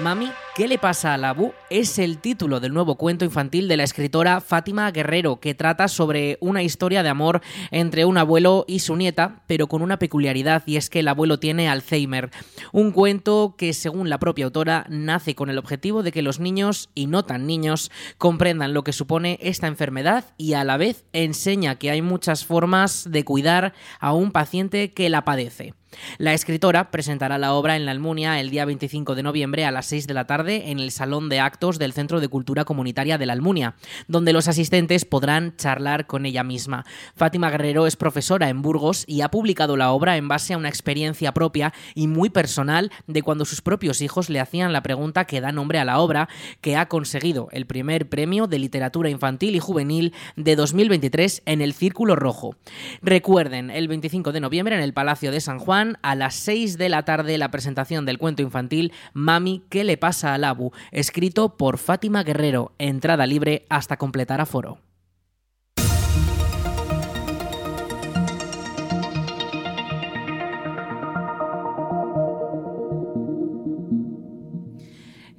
Mami, 0.00 0.30
¿qué 0.54 0.68
le 0.68 0.78
pasa 0.78 1.14
a 1.14 1.18
la 1.18 1.32
Bu? 1.32 1.52
Es 1.70 1.98
el 1.98 2.18
título 2.18 2.60
del 2.60 2.74
nuevo 2.74 2.96
cuento 2.96 3.24
infantil 3.24 3.68
de 3.68 3.76
la 3.76 3.84
escritora 3.84 4.40
Fátima 4.40 4.90
Guerrero, 4.90 5.40
que 5.40 5.54
trata 5.54 5.88
sobre 5.88 6.36
una 6.40 6.62
historia 6.62 7.02
de 7.02 7.08
amor 7.08 7.40
entre 7.70 8.04
un 8.04 8.18
abuelo 8.18 8.64
y 8.68 8.80
su 8.80 8.96
nieta, 8.96 9.42
pero 9.46 9.66
con 9.66 9.82
una 9.82 9.98
peculiaridad, 9.98 10.62
y 10.66 10.76
es 10.76 10.90
que 10.90 11.00
el 11.00 11.08
abuelo 11.08 11.38
tiene 11.38 11.68
Alzheimer. 11.68 12.30
Un 12.72 12.92
cuento 12.92 13.54
que, 13.56 13.72
según 13.72 14.10
la 14.10 14.18
propia 14.18 14.44
autora, 14.44 14.86
nace 14.88 15.34
con 15.34 15.48
el 15.48 15.58
objetivo 15.58 16.02
de 16.02 16.12
que 16.12 16.22
los 16.22 16.40
niños, 16.40 16.90
y 16.94 17.06
no 17.06 17.24
tan 17.24 17.46
niños, 17.46 17.90
comprendan 18.18 18.74
lo 18.74 18.84
que 18.84 18.92
supone 18.92 19.38
esta 19.40 19.66
enfermedad 19.66 20.24
y 20.36 20.52
a 20.54 20.64
la 20.64 20.76
vez 20.76 21.04
enseña 21.12 21.76
que 21.76 21.90
hay 21.90 22.02
muchas 22.02 22.44
formas 22.44 23.08
de 23.10 23.24
cuidar 23.24 23.72
a 24.00 24.12
un 24.12 24.32
paciente 24.32 24.92
que 24.92 25.08
la 25.08 25.24
padece. 25.24 25.74
La 26.18 26.34
escritora 26.34 26.90
presentará 26.90 27.38
la 27.38 27.54
obra 27.54 27.76
en 27.76 27.84
la 27.84 27.92
Almunia 27.92 28.40
el 28.40 28.50
día 28.50 28.64
25 28.64 29.14
de 29.14 29.22
noviembre 29.22 29.64
a 29.64 29.70
las 29.70 29.86
6 29.86 30.06
de 30.06 30.14
la 30.14 30.26
tarde 30.26 30.70
en 30.70 30.78
el 30.78 30.90
Salón 30.90 31.28
de 31.28 31.40
Actos 31.40 31.78
del 31.78 31.92
Centro 31.92 32.20
de 32.20 32.28
Cultura 32.28 32.64
Comunitaria 32.64 33.18
de 33.18 33.26
la 33.26 33.32
Almunia, 33.32 33.74
donde 34.08 34.32
los 34.32 34.48
asistentes 34.48 35.04
podrán 35.04 35.56
charlar 35.56 36.06
con 36.06 36.26
ella 36.26 36.44
misma. 36.44 36.84
Fátima 37.14 37.50
Guerrero 37.50 37.86
es 37.86 37.96
profesora 37.96 38.48
en 38.48 38.62
Burgos 38.62 39.04
y 39.06 39.20
ha 39.20 39.30
publicado 39.30 39.76
la 39.76 39.92
obra 39.92 40.16
en 40.16 40.28
base 40.28 40.54
a 40.54 40.58
una 40.58 40.68
experiencia 40.68 41.32
propia 41.32 41.72
y 41.94 42.06
muy 42.06 42.30
personal 42.30 42.90
de 43.06 43.22
cuando 43.22 43.44
sus 43.44 43.60
propios 43.60 44.00
hijos 44.00 44.30
le 44.30 44.40
hacían 44.40 44.72
la 44.72 44.82
pregunta 44.82 45.24
que 45.24 45.40
da 45.40 45.52
nombre 45.52 45.78
a 45.78 45.84
la 45.84 45.98
obra, 45.98 46.28
que 46.60 46.76
ha 46.76 46.88
conseguido 46.88 47.48
el 47.52 47.66
primer 47.66 48.08
premio 48.08 48.46
de 48.46 48.58
literatura 48.58 49.10
infantil 49.10 49.54
y 49.54 49.58
juvenil 49.60 50.14
de 50.36 50.56
2023 50.56 51.42
en 51.46 51.60
el 51.60 51.74
Círculo 51.74 52.16
Rojo. 52.16 52.56
Recuerden, 53.02 53.70
el 53.70 53.88
25 53.88 54.32
de 54.32 54.40
noviembre 54.40 54.76
en 54.76 54.82
el 54.82 54.92
Palacio 54.92 55.30
de 55.30 55.40
San 55.40 55.58
Juan, 55.58 55.81
a 56.02 56.14
las 56.14 56.34
6 56.34 56.78
de 56.78 56.88
la 56.88 57.04
tarde 57.04 57.38
la 57.38 57.50
presentación 57.50 58.06
del 58.06 58.18
cuento 58.18 58.42
infantil 58.42 58.92
Mami, 59.12 59.62
¿qué 59.68 59.84
le 59.84 59.96
pasa 59.96 60.34
al 60.34 60.44
Abu? 60.44 60.72
escrito 60.90 61.56
por 61.56 61.78
Fátima 61.78 62.22
Guerrero, 62.22 62.72
entrada 62.78 63.26
libre 63.26 63.66
hasta 63.68 63.96
completar 63.96 64.40
aforo. 64.40 64.78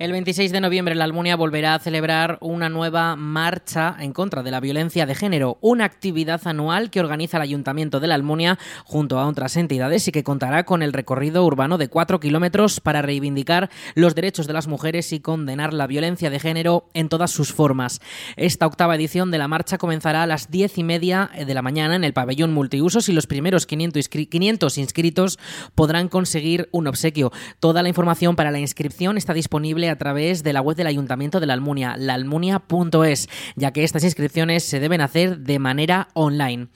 El 0.03 0.11
26 0.11 0.51
de 0.51 0.59
noviembre 0.59 0.95
la 0.95 1.05
Almunia 1.05 1.37
volverá 1.37 1.75
a 1.75 1.79
celebrar 1.79 2.37
una 2.41 2.67
nueva 2.67 3.15
marcha 3.15 3.95
en 4.01 4.11
contra 4.11 4.43
de 4.43 4.51
la 4.51 4.59
violencia 4.59 5.05
de 5.05 5.15
género, 5.15 5.57
una 5.61 5.85
actividad 5.85 6.45
anual 6.45 6.89
que 6.89 6.99
organiza 6.99 7.37
el 7.37 7.43
Ayuntamiento 7.43 8.01
de 8.01 8.07
la 8.07 8.15
Almunia 8.15 8.59
junto 8.83 9.17
a 9.17 9.25
otras 9.25 9.55
entidades 9.55 10.05
y 10.09 10.11
que 10.11 10.25
contará 10.25 10.65
con 10.65 10.83
el 10.83 10.91
recorrido 10.91 11.45
urbano 11.45 11.77
de 11.77 11.87
cuatro 11.87 12.19
kilómetros 12.19 12.81
para 12.81 13.01
reivindicar 13.01 13.69
los 13.95 14.13
derechos 14.13 14.45
de 14.45 14.51
las 14.51 14.67
mujeres 14.67 15.13
y 15.13 15.21
condenar 15.21 15.73
la 15.73 15.87
violencia 15.87 16.29
de 16.29 16.41
género 16.41 16.89
en 16.93 17.07
todas 17.07 17.31
sus 17.31 17.53
formas. 17.53 18.01
Esta 18.35 18.67
octava 18.67 18.95
edición 18.95 19.31
de 19.31 19.37
la 19.37 19.47
marcha 19.47 19.77
comenzará 19.77 20.23
a 20.23 20.27
las 20.27 20.51
diez 20.51 20.77
y 20.77 20.83
media 20.83 21.31
de 21.33 21.53
la 21.53 21.61
mañana 21.61 21.95
en 21.95 22.03
el 22.03 22.11
pabellón 22.11 22.53
multiusos 22.53 23.07
y 23.07 23.13
los 23.13 23.25
primeros 23.25 23.65
500 23.65 24.77
inscritos 24.79 25.39
podrán 25.75 26.09
conseguir 26.09 26.67
un 26.73 26.87
obsequio. 26.87 27.31
Toda 27.61 27.81
la 27.83 27.87
información 27.87 28.35
para 28.35 28.51
la 28.51 28.59
inscripción 28.59 29.15
está 29.15 29.33
disponible 29.33 29.92
través 29.95 30.43
de 30.43 30.53
la 30.53 30.61
web 30.61 30.75
del 30.75 30.87
Ayuntamiento 30.87 31.39
de 31.39 31.45
la 31.45 31.53
Almunia, 31.53 31.95
laalmunia.es, 31.97 33.29
ya 33.55 33.71
que 33.71 33.83
estas 33.83 34.03
inscripciones 34.03 34.63
se 34.63 34.79
deben 34.79 35.01
hacer 35.01 35.39
de 35.39 35.59
manera 35.59 36.07
online. 36.13 36.67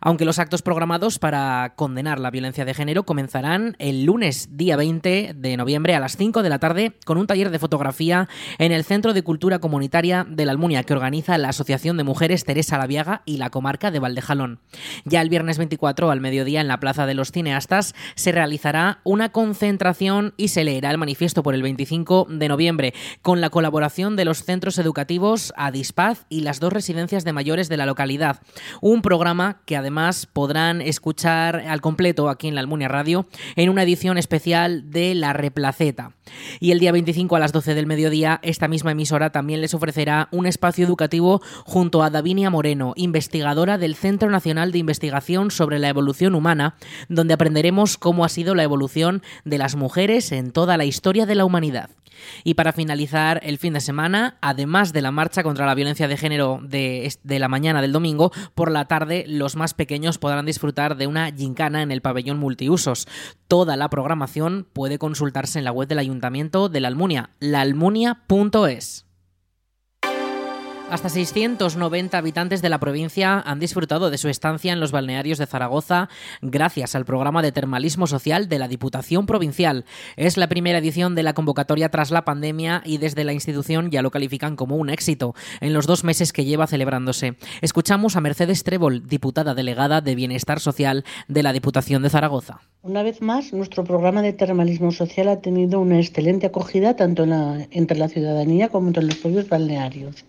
Aunque 0.00 0.24
los 0.24 0.38
actos 0.38 0.62
programados 0.62 1.18
para 1.18 1.74
condenar 1.76 2.18
la 2.18 2.30
violencia 2.30 2.64
de 2.64 2.74
género 2.74 3.04
comenzarán 3.04 3.76
el 3.78 4.04
lunes 4.04 4.48
día 4.56 4.76
20 4.76 5.34
de 5.36 5.56
noviembre 5.56 5.94
a 5.94 6.00
las 6.00 6.16
5 6.16 6.42
de 6.42 6.48
la 6.48 6.58
tarde 6.58 6.92
con 7.04 7.18
un 7.18 7.26
taller 7.26 7.50
de 7.50 7.58
fotografía 7.58 8.28
en 8.58 8.72
el 8.72 8.84
Centro 8.84 9.12
de 9.12 9.22
Cultura 9.22 9.58
Comunitaria 9.58 10.26
de 10.28 10.46
la 10.46 10.52
Almunia 10.52 10.82
que 10.82 10.94
organiza 10.94 11.38
la 11.38 11.50
Asociación 11.50 11.96
de 11.96 12.04
Mujeres 12.04 12.44
Teresa 12.44 12.78
Laviaga 12.78 13.22
y 13.24 13.36
la 13.36 13.50
comarca 13.50 13.90
de 13.90 13.98
Valdejalón. 13.98 14.60
Ya 15.04 15.20
el 15.20 15.28
viernes 15.28 15.58
24 15.58 16.10
al 16.10 16.20
mediodía 16.20 16.60
en 16.60 16.68
la 16.68 16.80
Plaza 16.80 17.06
de 17.06 17.14
los 17.14 17.30
Cineastas 17.30 17.94
se 18.14 18.32
realizará 18.32 19.00
una 19.04 19.30
concentración 19.30 20.34
y 20.36 20.48
se 20.48 20.64
leerá 20.64 20.90
el 20.90 20.98
manifiesto 20.98 21.42
por 21.42 21.54
el 21.54 21.62
25 21.62 22.26
de 22.30 22.48
noviembre 22.48 22.53
noviembre, 22.54 22.94
con 23.20 23.40
la 23.40 23.50
colaboración 23.50 24.14
de 24.14 24.24
los 24.24 24.44
centros 24.44 24.78
educativos 24.78 25.52
Adispaz 25.56 26.24
y 26.28 26.42
las 26.42 26.60
dos 26.60 26.72
residencias 26.72 27.24
de 27.24 27.32
mayores 27.32 27.68
de 27.68 27.76
la 27.76 27.84
localidad. 27.84 28.42
Un 28.80 29.02
programa 29.02 29.62
que 29.66 29.76
además 29.76 30.26
podrán 30.26 30.80
escuchar 30.80 31.56
al 31.66 31.80
completo 31.80 32.28
aquí 32.28 32.46
en 32.46 32.54
la 32.54 32.60
Almunia 32.60 32.86
Radio 32.86 33.26
en 33.56 33.70
una 33.70 33.82
edición 33.82 34.18
especial 34.18 34.88
de 34.92 35.16
La 35.16 35.32
Replaceta. 35.32 36.12
Y 36.60 36.70
el 36.70 36.78
día 36.78 36.92
25 36.92 37.34
a 37.34 37.40
las 37.40 37.50
12 37.50 37.74
del 37.74 37.86
mediodía, 37.86 38.38
esta 38.42 38.68
misma 38.68 38.92
emisora 38.92 39.30
también 39.30 39.60
les 39.60 39.74
ofrecerá 39.74 40.28
un 40.30 40.46
espacio 40.46 40.86
educativo 40.86 41.42
junto 41.64 42.04
a 42.04 42.10
Davinia 42.10 42.50
Moreno, 42.50 42.92
investigadora 42.94 43.78
del 43.78 43.96
Centro 43.96 44.30
Nacional 44.30 44.70
de 44.70 44.78
Investigación 44.78 45.50
sobre 45.50 45.80
la 45.80 45.88
Evolución 45.88 46.36
Humana, 46.36 46.76
donde 47.08 47.34
aprenderemos 47.34 47.98
cómo 47.98 48.24
ha 48.24 48.28
sido 48.28 48.54
la 48.54 48.62
evolución 48.62 49.22
de 49.44 49.58
las 49.58 49.74
mujeres 49.74 50.30
en 50.30 50.52
toda 50.52 50.76
la 50.76 50.84
historia 50.84 51.26
de 51.26 51.34
la 51.34 51.44
humanidad. 51.44 51.90
Y 52.44 52.54
para 52.54 52.72
finalizar 52.72 53.40
el 53.42 53.58
fin 53.58 53.74
de 53.74 53.80
semana, 53.80 54.38
además 54.40 54.92
de 54.92 55.02
la 55.02 55.10
marcha 55.10 55.42
contra 55.42 55.66
la 55.66 55.74
violencia 55.74 56.08
de 56.08 56.16
género 56.16 56.60
de, 56.62 57.16
la 57.24 57.48
mañana 57.48 57.82
del 57.82 57.92
domingo, 57.92 58.32
por 58.54 58.70
la 58.70 58.86
tarde 58.86 59.24
los 59.28 59.56
más 59.56 59.74
pequeños 59.74 60.18
podrán 60.18 60.46
disfrutar 60.46 60.96
de 60.96 61.06
una 61.06 61.30
gincana 61.32 61.82
en 61.82 61.90
el 61.90 62.02
pabellón 62.02 62.38
multiusos. 62.38 63.08
Toda 63.48 63.76
la 63.76 63.88
programación 63.88 64.66
puede 64.72 64.98
consultarse 64.98 65.58
en 65.58 65.64
la 65.64 65.72
web 65.72 65.88
del 65.88 65.98
Ayuntamiento 65.98 66.68
de 66.68 66.80
la 66.80 66.88
Almunia, 66.88 67.30
laalmunia.es. 67.40 69.06
Hasta 70.90 71.08
690 71.08 72.16
habitantes 72.16 72.60
de 72.60 72.68
la 72.68 72.78
provincia 72.78 73.40
han 73.40 73.58
disfrutado 73.58 74.10
de 74.10 74.18
su 74.18 74.28
estancia 74.28 74.72
en 74.72 74.80
los 74.80 74.92
balnearios 74.92 75.38
de 75.38 75.46
Zaragoza 75.46 76.08
gracias 76.42 76.94
al 76.94 77.06
programa 77.06 77.42
de 77.42 77.52
termalismo 77.52 78.06
social 78.06 78.48
de 78.48 78.58
la 78.58 78.68
Diputación 78.68 79.24
Provincial. 79.26 79.86
Es 80.16 80.36
la 80.36 80.46
primera 80.46 80.78
edición 80.78 81.14
de 81.14 81.22
la 81.22 81.32
convocatoria 81.32 81.88
tras 81.88 82.10
la 82.10 82.24
pandemia 82.24 82.82
y 82.84 82.98
desde 82.98 83.24
la 83.24 83.32
institución 83.32 83.90
ya 83.90 84.02
lo 84.02 84.10
califican 84.10 84.56
como 84.56 84.76
un 84.76 84.90
éxito 84.90 85.34
en 85.60 85.72
los 85.72 85.86
dos 85.86 86.04
meses 86.04 86.32
que 86.32 86.44
lleva 86.44 86.66
celebrándose. 86.66 87.36
Escuchamos 87.62 88.14
a 88.14 88.20
Mercedes 88.20 88.62
Trébol, 88.62 89.08
diputada 89.08 89.54
delegada 89.54 90.02
de 90.02 90.14
Bienestar 90.14 90.60
Social 90.60 91.04
de 91.28 91.42
la 91.42 91.54
Diputación 91.54 92.02
de 92.02 92.10
Zaragoza. 92.10 92.60
Una 92.82 93.02
vez 93.02 93.22
más, 93.22 93.54
nuestro 93.54 93.82
programa 93.84 94.20
de 94.20 94.34
termalismo 94.34 94.92
social 94.92 95.28
ha 95.28 95.40
tenido 95.40 95.80
una 95.80 95.98
excelente 95.98 96.46
acogida 96.46 96.94
tanto 96.94 97.24
entre 97.70 97.98
la 97.98 98.08
ciudadanía 98.08 98.68
como 98.68 98.88
entre 98.88 99.04
los 99.04 99.16
propios 99.16 99.48
balnearios. 99.48 100.24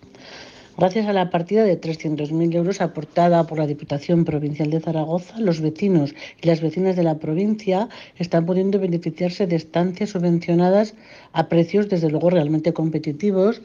Gracias 0.78 1.08
a 1.08 1.14
la 1.14 1.30
partida 1.30 1.64
de 1.64 1.80
300.000 1.80 2.54
euros 2.54 2.82
aportada 2.82 3.48
por 3.48 3.58
la 3.58 3.66
Diputación 3.66 4.26
Provincial 4.26 4.70
de 4.70 4.82
Zaragoza, 4.82 5.40
los 5.40 5.62
vecinos 5.62 6.14
y 6.42 6.48
las 6.48 6.60
vecinas 6.60 6.98
de 6.98 7.04
la 7.04 7.18
provincia 7.18 7.88
están 8.18 8.46
pudiendo 8.46 8.78
beneficiarse 8.78 9.48
de 9.48 9.56
estancias 9.56 10.10
subvencionadas 10.10 10.94
a 11.32 11.48
precios, 11.48 11.88
desde 11.88 12.10
luego, 12.10 12.30
realmente 12.30 12.74
competitivos, 12.74 13.62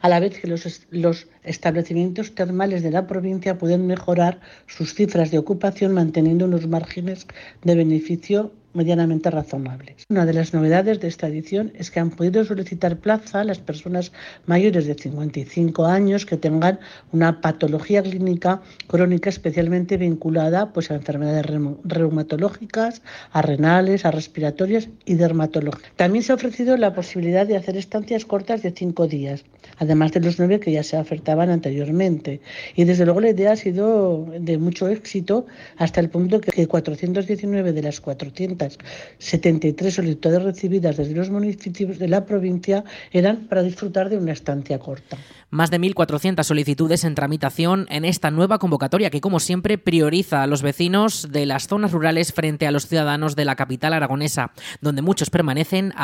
a 0.00 0.08
la 0.08 0.20
vez 0.20 0.38
que 0.38 0.48
los, 0.48 1.26
establecimientos 1.42 2.34
termales 2.34 2.82
de 2.82 2.90
la 2.90 3.06
provincia 3.06 3.58
pueden 3.58 3.86
mejorar 3.86 4.40
sus 4.66 4.94
cifras 4.94 5.30
de 5.30 5.38
ocupación 5.38 5.92
manteniendo 5.92 6.46
unos 6.46 6.66
márgenes 6.66 7.26
de 7.62 7.74
beneficio 7.74 8.52
medianamente 8.74 9.30
razonables. 9.30 10.04
Una 10.10 10.26
de 10.26 10.34
las 10.34 10.52
novedades 10.52 11.00
de 11.00 11.08
esta 11.08 11.28
edición 11.28 11.72
es 11.76 11.90
que 11.90 12.00
han 12.00 12.10
podido 12.10 12.44
solicitar 12.44 12.98
plaza 12.98 13.44
las 13.44 13.58
personas 13.58 14.12
mayores 14.46 14.86
de 14.86 14.94
55 14.94 15.86
años 15.86 16.26
que 16.26 16.36
tengan 16.36 16.80
una 17.12 17.40
patología 17.40 18.02
clínica 18.02 18.60
crónica 18.88 19.30
especialmente 19.30 19.96
vinculada 19.96 20.72
pues, 20.72 20.90
a 20.90 20.96
enfermedades 20.96 21.46
reumatológicas, 21.84 23.02
a 23.30 23.42
renales, 23.42 24.04
a 24.04 24.10
respiratorias 24.10 24.88
y 25.04 25.14
dermatológicas. 25.14 25.92
También 25.96 26.24
se 26.24 26.32
ha 26.32 26.34
ofrecido 26.34 26.76
la 26.76 26.94
posibilidad 26.94 27.46
de 27.46 27.56
hacer 27.56 27.76
estancias 27.76 28.24
cortas 28.24 28.62
de 28.62 28.72
cinco 28.72 29.06
días, 29.06 29.44
además 29.78 30.12
de 30.12 30.20
los 30.20 30.38
nueve 30.38 30.60
que 30.60 30.72
ya 30.72 30.82
se 30.82 30.96
ofertaban 30.96 31.50
anteriormente. 31.50 32.40
Y 32.76 32.84
desde 32.84 33.04
luego 33.04 33.20
la 33.20 33.30
idea 33.30 33.52
ha 33.52 33.56
sido 33.56 34.26
de 34.38 34.58
mucho 34.58 34.88
éxito 34.88 35.46
hasta 35.76 36.00
el 36.00 36.10
punto 36.10 36.40
que 36.40 36.66
419 36.66 37.72
de 37.72 37.82
las 37.82 38.00
400 38.00 38.78
73 39.18 39.94
solicitudes 39.94 40.42
recibidas 40.42 40.96
desde 40.96 41.14
los 41.14 41.30
municipios 41.30 41.98
de 41.98 42.08
la 42.08 42.24
provincia 42.24 42.84
eran 43.12 43.46
para 43.48 43.62
disfrutar 43.62 44.08
de 44.08 44.18
una 44.18 44.32
estancia 44.32 44.78
corta. 44.78 45.16
Más 45.54 45.70
de 45.70 45.78
1.400 45.78 46.42
solicitudes 46.42 47.04
en 47.04 47.14
tramitación 47.14 47.86
en 47.88 48.04
esta 48.04 48.32
nueva 48.32 48.58
convocatoria 48.58 49.08
que, 49.08 49.20
como 49.20 49.38
siempre, 49.38 49.78
prioriza 49.78 50.42
a 50.42 50.48
los 50.48 50.62
vecinos 50.62 51.28
de 51.30 51.46
las 51.46 51.68
zonas 51.68 51.92
rurales 51.92 52.32
frente 52.32 52.66
a 52.66 52.72
los 52.72 52.88
ciudadanos 52.88 53.36
de 53.36 53.44
la 53.44 53.54
capital 53.54 53.92
aragonesa, 53.92 54.50
donde 54.80 55.00
muchos 55.00 55.30
permanecen 55.30 55.94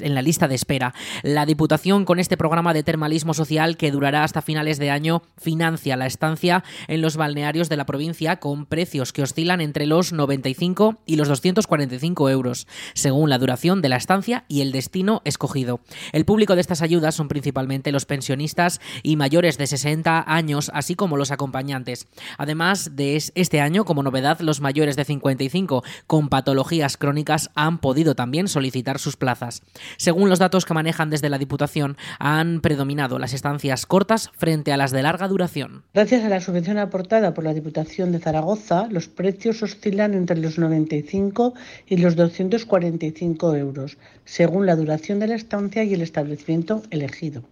en 0.00 0.14
la 0.14 0.22
lista 0.22 0.48
de 0.48 0.54
espera. 0.54 0.94
La 1.22 1.44
Diputación, 1.44 2.06
con 2.06 2.18
este 2.18 2.38
programa 2.38 2.72
de 2.72 2.82
termalismo 2.82 3.34
social 3.34 3.76
que 3.76 3.90
durará 3.90 4.24
hasta 4.24 4.40
finales 4.40 4.78
de 4.78 4.88
año, 4.88 5.20
financia 5.36 5.98
la 5.98 6.06
estancia 6.06 6.64
en 6.88 7.02
los 7.02 7.18
balnearios 7.18 7.68
de 7.68 7.76
la 7.76 7.84
provincia 7.84 8.36
con 8.40 8.64
precios 8.64 9.12
que 9.12 9.20
oscilan 9.20 9.60
entre 9.60 9.84
los 9.84 10.14
95 10.14 11.02
y 11.04 11.16
los 11.16 11.28
245 11.28 12.30
euros, 12.30 12.66
según 12.94 13.28
la 13.28 13.36
duración 13.36 13.82
de 13.82 13.90
la 13.90 13.96
estancia 13.96 14.46
y 14.48 14.62
el 14.62 14.72
destino 14.72 15.20
escogido. 15.26 15.80
El 16.12 16.24
público 16.24 16.54
de 16.54 16.62
estas 16.62 16.80
ayudas 16.80 17.14
son 17.14 17.28
principalmente 17.28 17.92
los 17.92 18.06
pensionistas 18.06 18.80
y 19.02 19.16
mayores 19.16 19.58
de 19.58 19.66
60 19.66 20.24
años, 20.26 20.70
así 20.74 20.94
como 20.94 21.16
los 21.16 21.30
acompañantes. 21.30 22.06
Además 22.38 22.96
de 22.96 23.16
este 23.34 23.60
año, 23.60 23.84
como 23.84 24.02
novedad, 24.02 24.40
los 24.40 24.60
mayores 24.60 24.96
de 24.96 25.04
55 25.04 25.84
con 26.06 26.28
patologías 26.28 26.96
crónicas 26.96 27.50
han 27.54 27.78
podido 27.78 28.14
también 28.14 28.48
solicitar 28.48 28.98
sus 28.98 29.16
plazas. 29.16 29.62
Según 29.96 30.28
los 30.28 30.38
datos 30.38 30.64
que 30.64 30.74
manejan 30.74 31.10
desde 31.10 31.28
la 31.28 31.38
Diputación, 31.38 31.96
han 32.18 32.60
predominado 32.60 33.18
las 33.18 33.32
estancias 33.32 33.86
cortas 33.86 34.30
frente 34.36 34.72
a 34.72 34.76
las 34.76 34.90
de 34.90 35.02
larga 35.02 35.28
duración. 35.28 35.82
Gracias 35.94 36.24
a 36.24 36.28
la 36.28 36.40
subvención 36.40 36.78
aportada 36.78 37.34
por 37.34 37.44
la 37.44 37.54
Diputación 37.54 38.12
de 38.12 38.18
Zaragoza, 38.18 38.86
los 38.90 39.08
precios 39.08 39.62
oscilan 39.62 40.14
entre 40.14 40.38
los 40.38 40.58
95 40.58 41.54
y 41.86 41.96
los 41.98 42.16
245 42.16 43.56
euros, 43.56 43.98
según 44.24 44.66
la 44.66 44.76
duración 44.76 45.18
de 45.20 45.28
la 45.28 45.34
estancia 45.34 45.84
y 45.84 45.94
el 45.94 46.02
establecimiento 46.02 46.82
elegido. 46.90 47.42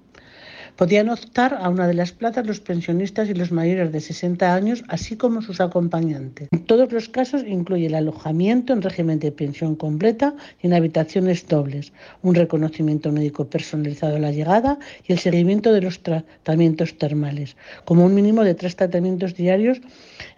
Podían 0.77 1.11
optar 1.11 1.59
a 1.61 1.69
una 1.69 1.87
de 1.87 1.93
las 1.93 2.13
plazas 2.13 2.47
los 2.47 2.61
pensionistas 2.61 3.29
y 3.29 3.35
los 3.35 3.53
mayores 3.53 3.93
de 3.93 4.01
60 4.01 4.55
años, 4.55 4.83
así 4.89 5.17
como 5.17 5.43
sus 5.43 5.61
acompañantes. 5.61 6.49
En 6.51 6.65
todos 6.65 6.91
los 6.91 7.11
casos 7.11 7.45
incluye 7.47 7.87
el 7.87 7.95
alojamiento 7.95 8.73
en 8.73 8.81
régimen 8.81 9.19
de 9.19 9.33
pensión 9.33 9.77
completa 9.77 10.35
y 10.63 10.69
en 10.69 10.73
habitaciones 10.73 11.47
dobles, 11.47 11.93
un 12.23 12.35
reconocimiento 12.35 13.13
médico 13.13 13.47
personalizado 13.49 14.17
a 14.17 14.21
la 14.21 14.33
llegada 14.33 14.79
y 15.07 15.13
el 15.13 15.19
seguimiento 15.19 15.73
de 15.73 15.83
los 15.83 16.03
tratamientos 16.03 16.97
termales, 16.97 17.57
como 17.85 18.07
un 18.07 18.15
mínimo 18.15 18.43
de 18.43 18.55
tres 18.55 18.75
tratamientos 18.75 19.35
diarios 19.35 19.81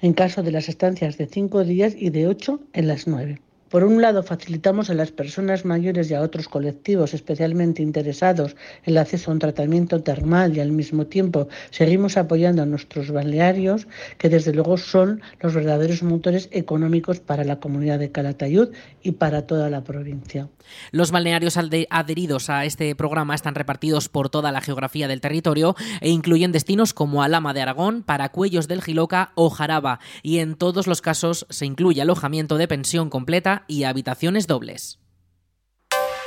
en 0.03 0.15
caso 0.15 0.43
de 0.43 0.51
las 0.51 0.69
estancias 0.69 1.17
de 1.17 1.27
cinco 1.27 1.65
días 1.65 1.95
y 1.97 2.11
de 2.11 2.27
ocho 2.27 2.61
en 2.73 2.89
las 2.89 3.07
nueve. 3.07 3.41
Por 3.75 3.83
un 3.83 4.01
lado, 4.01 4.23
facilitamos 4.23 4.89
a 4.89 4.95
las 4.95 5.11
personas 5.11 5.65
mayores 5.65 6.09
y 6.09 6.15
a 6.15 6.21
otros 6.21 6.47
colectivos 6.47 7.13
especialmente 7.13 7.83
interesados 7.83 8.55
el 8.85 8.97
acceso 8.97 9.33
a 9.33 9.35
un 9.35 9.41
tratamiento 9.41 10.01
termal 10.01 10.57
y 10.57 10.61
al 10.61 10.71
mismo 10.71 11.07
tiempo 11.07 11.49
seguimos 11.71 12.17
apoyando 12.17 12.63
a 12.63 12.67
nuestros 12.67 13.11
balnearios, 13.11 13.89
que 14.17 14.29
desde 14.29 14.55
luego 14.55 14.77
son 14.77 15.23
los 15.41 15.55
verdaderos 15.55 16.05
motores 16.05 16.49
económicos 16.53 17.19
para 17.19 17.43
la 17.43 17.59
comunidad 17.59 17.99
de 17.99 18.13
Calatayud 18.13 18.69
y 19.03 19.11
para 19.11 19.45
toda 19.49 19.69
la 19.71 19.83
provincia. 19.83 20.49
Los 20.93 21.11
balnearios 21.11 21.57
adheridos 21.57 22.51
a 22.51 22.65
este 22.65 22.95
programa 22.95 23.35
están 23.35 23.57
repartidos 23.57 24.09
por 24.09 24.31
toda 24.31 24.53
la 24.53 24.61
geografía 24.61 25.09
del 25.09 25.21
territorio 25.21 25.75
e 26.01 26.11
incluyen 26.11 26.53
destinos 26.53 26.95
como 26.95 27.25
Alama 27.25 27.53
de 27.53 27.63
Aragón, 27.63 28.05
Paracuellos 28.05 28.69
del 28.69 28.83
Giloca 28.83 29.33
o 29.35 29.51
Jaraba, 29.51 29.99
y 30.23 30.39
en 30.39 30.55
todos 30.55 30.87
los 30.87 31.03
casos 31.03 31.45
se 31.51 31.67
incluye 31.67 32.01
alojamiento 32.01 32.57
de 32.57 32.69
pensión 32.69 33.11
completa 33.11 33.64
y 33.67 33.85
habitaciones 33.85 34.47
dobles. 34.47 34.99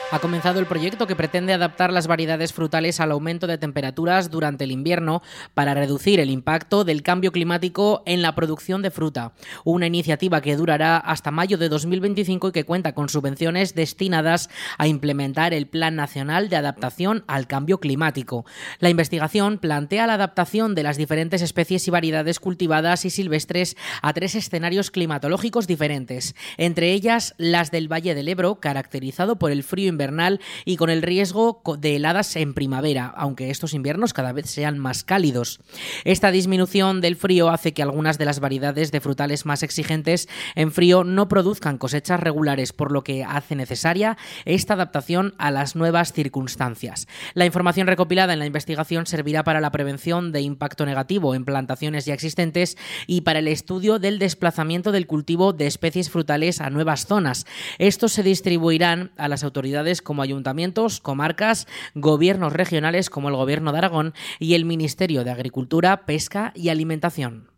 Ha 0.10 0.20
comenzado 0.20 0.62
el 0.62 0.68
proyecto 0.68 1.06
que 1.06 1.18
pretende 1.18 1.52
adaptar 1.52 1.92
las 1.92 2.08
variedades 2.08 2.54
frutales 2.54 3.02
al 3.02 3.12
aumento 3.12 3.46
de 3.46 3.58
temperaturas 3.58 4.32
durante 4.32 4.64
el 4.64 4.72
invierno 4.72 5.22
para 5.54 5.74
reducir 5.74 6.22
el 6.22 6.30
impacto 6.30 6.86
del 6.86 7.04
cambio 7.04 7.34
climático 7.34 8.04
en 8.06 8.22
la 8.22 8.34
producción 8.34 8.82
de 8.82 8.90
fruta. 8.90 9.34
Una 9.66 9.86
iniciativa 9.86 10.40
que 10.40 10.56
durará 10.56 10.96
hasta 10.96 11.30
mayo 11.30 11.58
de 11.58 11.68
2025 11.68 12.48
y 12.48 12.52
que 12.54 12.64
cuenta 12.64 12.94
con 12.94 13.10
subvenciones 13.10 13.76
destinadas 13.76 14.50
a 14.78 14.88
implementar 14.88 15.54
el 15.54 15.68
Plan 15.68 15.98
Nacional 15.98 16.48
de 16.48 16.56
Adaptación 16.56 17.26
al 17.28 17.48
Cambio 17.48 17.82
Climático. 17.82 18.46
La 18.80 18.90
investigación 18.90 19.58
plantea 19.58 20.08
la 20.08 20.14
adaptación 20.14 20.74
de 20.74 20.84
las 20.84 20.96
diferentes 20.96 21.42
especies 21.42 21.86
y 21.86 21.92
variedades 21.92 22.40
cultivadas 22.40 23.04
y 23.04 23.10
silvestres 23.10 23.76
a 24.02 24.14
tres 24.14 24.36
escenarios 24.36 24.90
climatológicos 24.90 25.68
diferentes, 25.68 26.34
entre 26.56 26.94
ellas 26.94 27.36
las 27.38 27.72
del 27.72 27.92
Valle 27.92 28.16
del 28.16 28.30
Ebro, 28.30 28.62
caracterizado 28.62 29.38
por 29.38 29.52
el 29.52 29.64
frío 29.64 29.97
invernal 29.98 30.40
y 30.64 30.78
con 30.78 30.92
el 30.92 31.02
riesgo 31.02 31.62
de 31.80 31.96
heladas 31.96 32.36
en 32.36 32.54
primavera, 32.54 33.14
aunque 33.18 33.50
estos 33.50 33.74
inviernos 33.74 34.14
cada 34.14 34.32
vez 34.32 34.50
sean 34.50 34.78
más 34.78 35.04
cálidos. 35.04 35.60
Esta 36.06 36.32
disminución 36.32 37.02
del 37.02 37.16
frío 37.16 37.50
hace 37.50 37.74
que 37.74 37.82
algunas 37.82 38.20
de 38.20 38.26
las 38.26 38.40
variedades 38.40 38.92
de 38.92 39.02
frutales 39.02 39.46
más 39.46 39.64
exigentes 39.64 40.30
en 40.56 40.72
frío 40.72 41.04
no 41.04 41.28
produzcan 41.28 41.80
cosechas 41.80 42.20
regulares, 42.20 42.74
por 42.74 42.92
lo 42.92 43.04
que 43.04 43.24
hace 43.24 43.56
necesaria 43.56 44.18
esta 44.46 44.76
adaptación 44.76 45.34
a 45.40 45.50
las 45.50 45.76
nuevas 45.76 46.14
circunstancias. 46.14 47.08
La 47.34 47.46
información 47.46 47.88
recopilada 47.88 48.34
en 48.34 48.40
la 48.40 48.46
investigación 48.46 49.08
servirá 49.08 49.44
para 49.44 49.62
la 49.62 49.72
prevención 49.72 50.32
de 50.32 50.42
impacto 50.42 50.86
negativo 50.86 51.34
en 51.34 51.46
plantaciones 51.46 52.06
ya 52.06 52.14
existentes 52.14 52.78
y 53.08 53.22
para 53.22 53.40
el 53.40 53.48
estudio 53.48 53.98
del 53.98 54.20
desplazamiento 54.20 54.92
del 54.92 55.08
cultivo 55.08 55.54
de 55.54 55.68
especies 55.68 56.10
frutales 56.10 56.62
a 56.62 56.70
nuevas 56.70 57.08
zonas. 57.08 57.46
Estos 57.80 58.12
se 58.14 58.24
distribuirán 58.24 59.12
a 59.18 59.28
las 59.28 59.44
autoridades 59.44 59.87
como 60.02 60.22
ayuntamientos, 60.22 61.00
comarcas, 61.00 61.68
gobiernos 61.96 62.54
regionales 62.54 63.10
como 63.10 63.30
el 63.30 63.36
Gobierno 63.36 63.72
de 63.72 63.78
Aragón 63.78 64.14
y 64.40 64.54
el 64.54 64.66
Ministerio 64.66 65.24
de 65.24 65.32
Agricultura, 65.32 66.06
Pesca 66.06 66.52
y 66.56 66.70
Alimentación. 66.70 67.57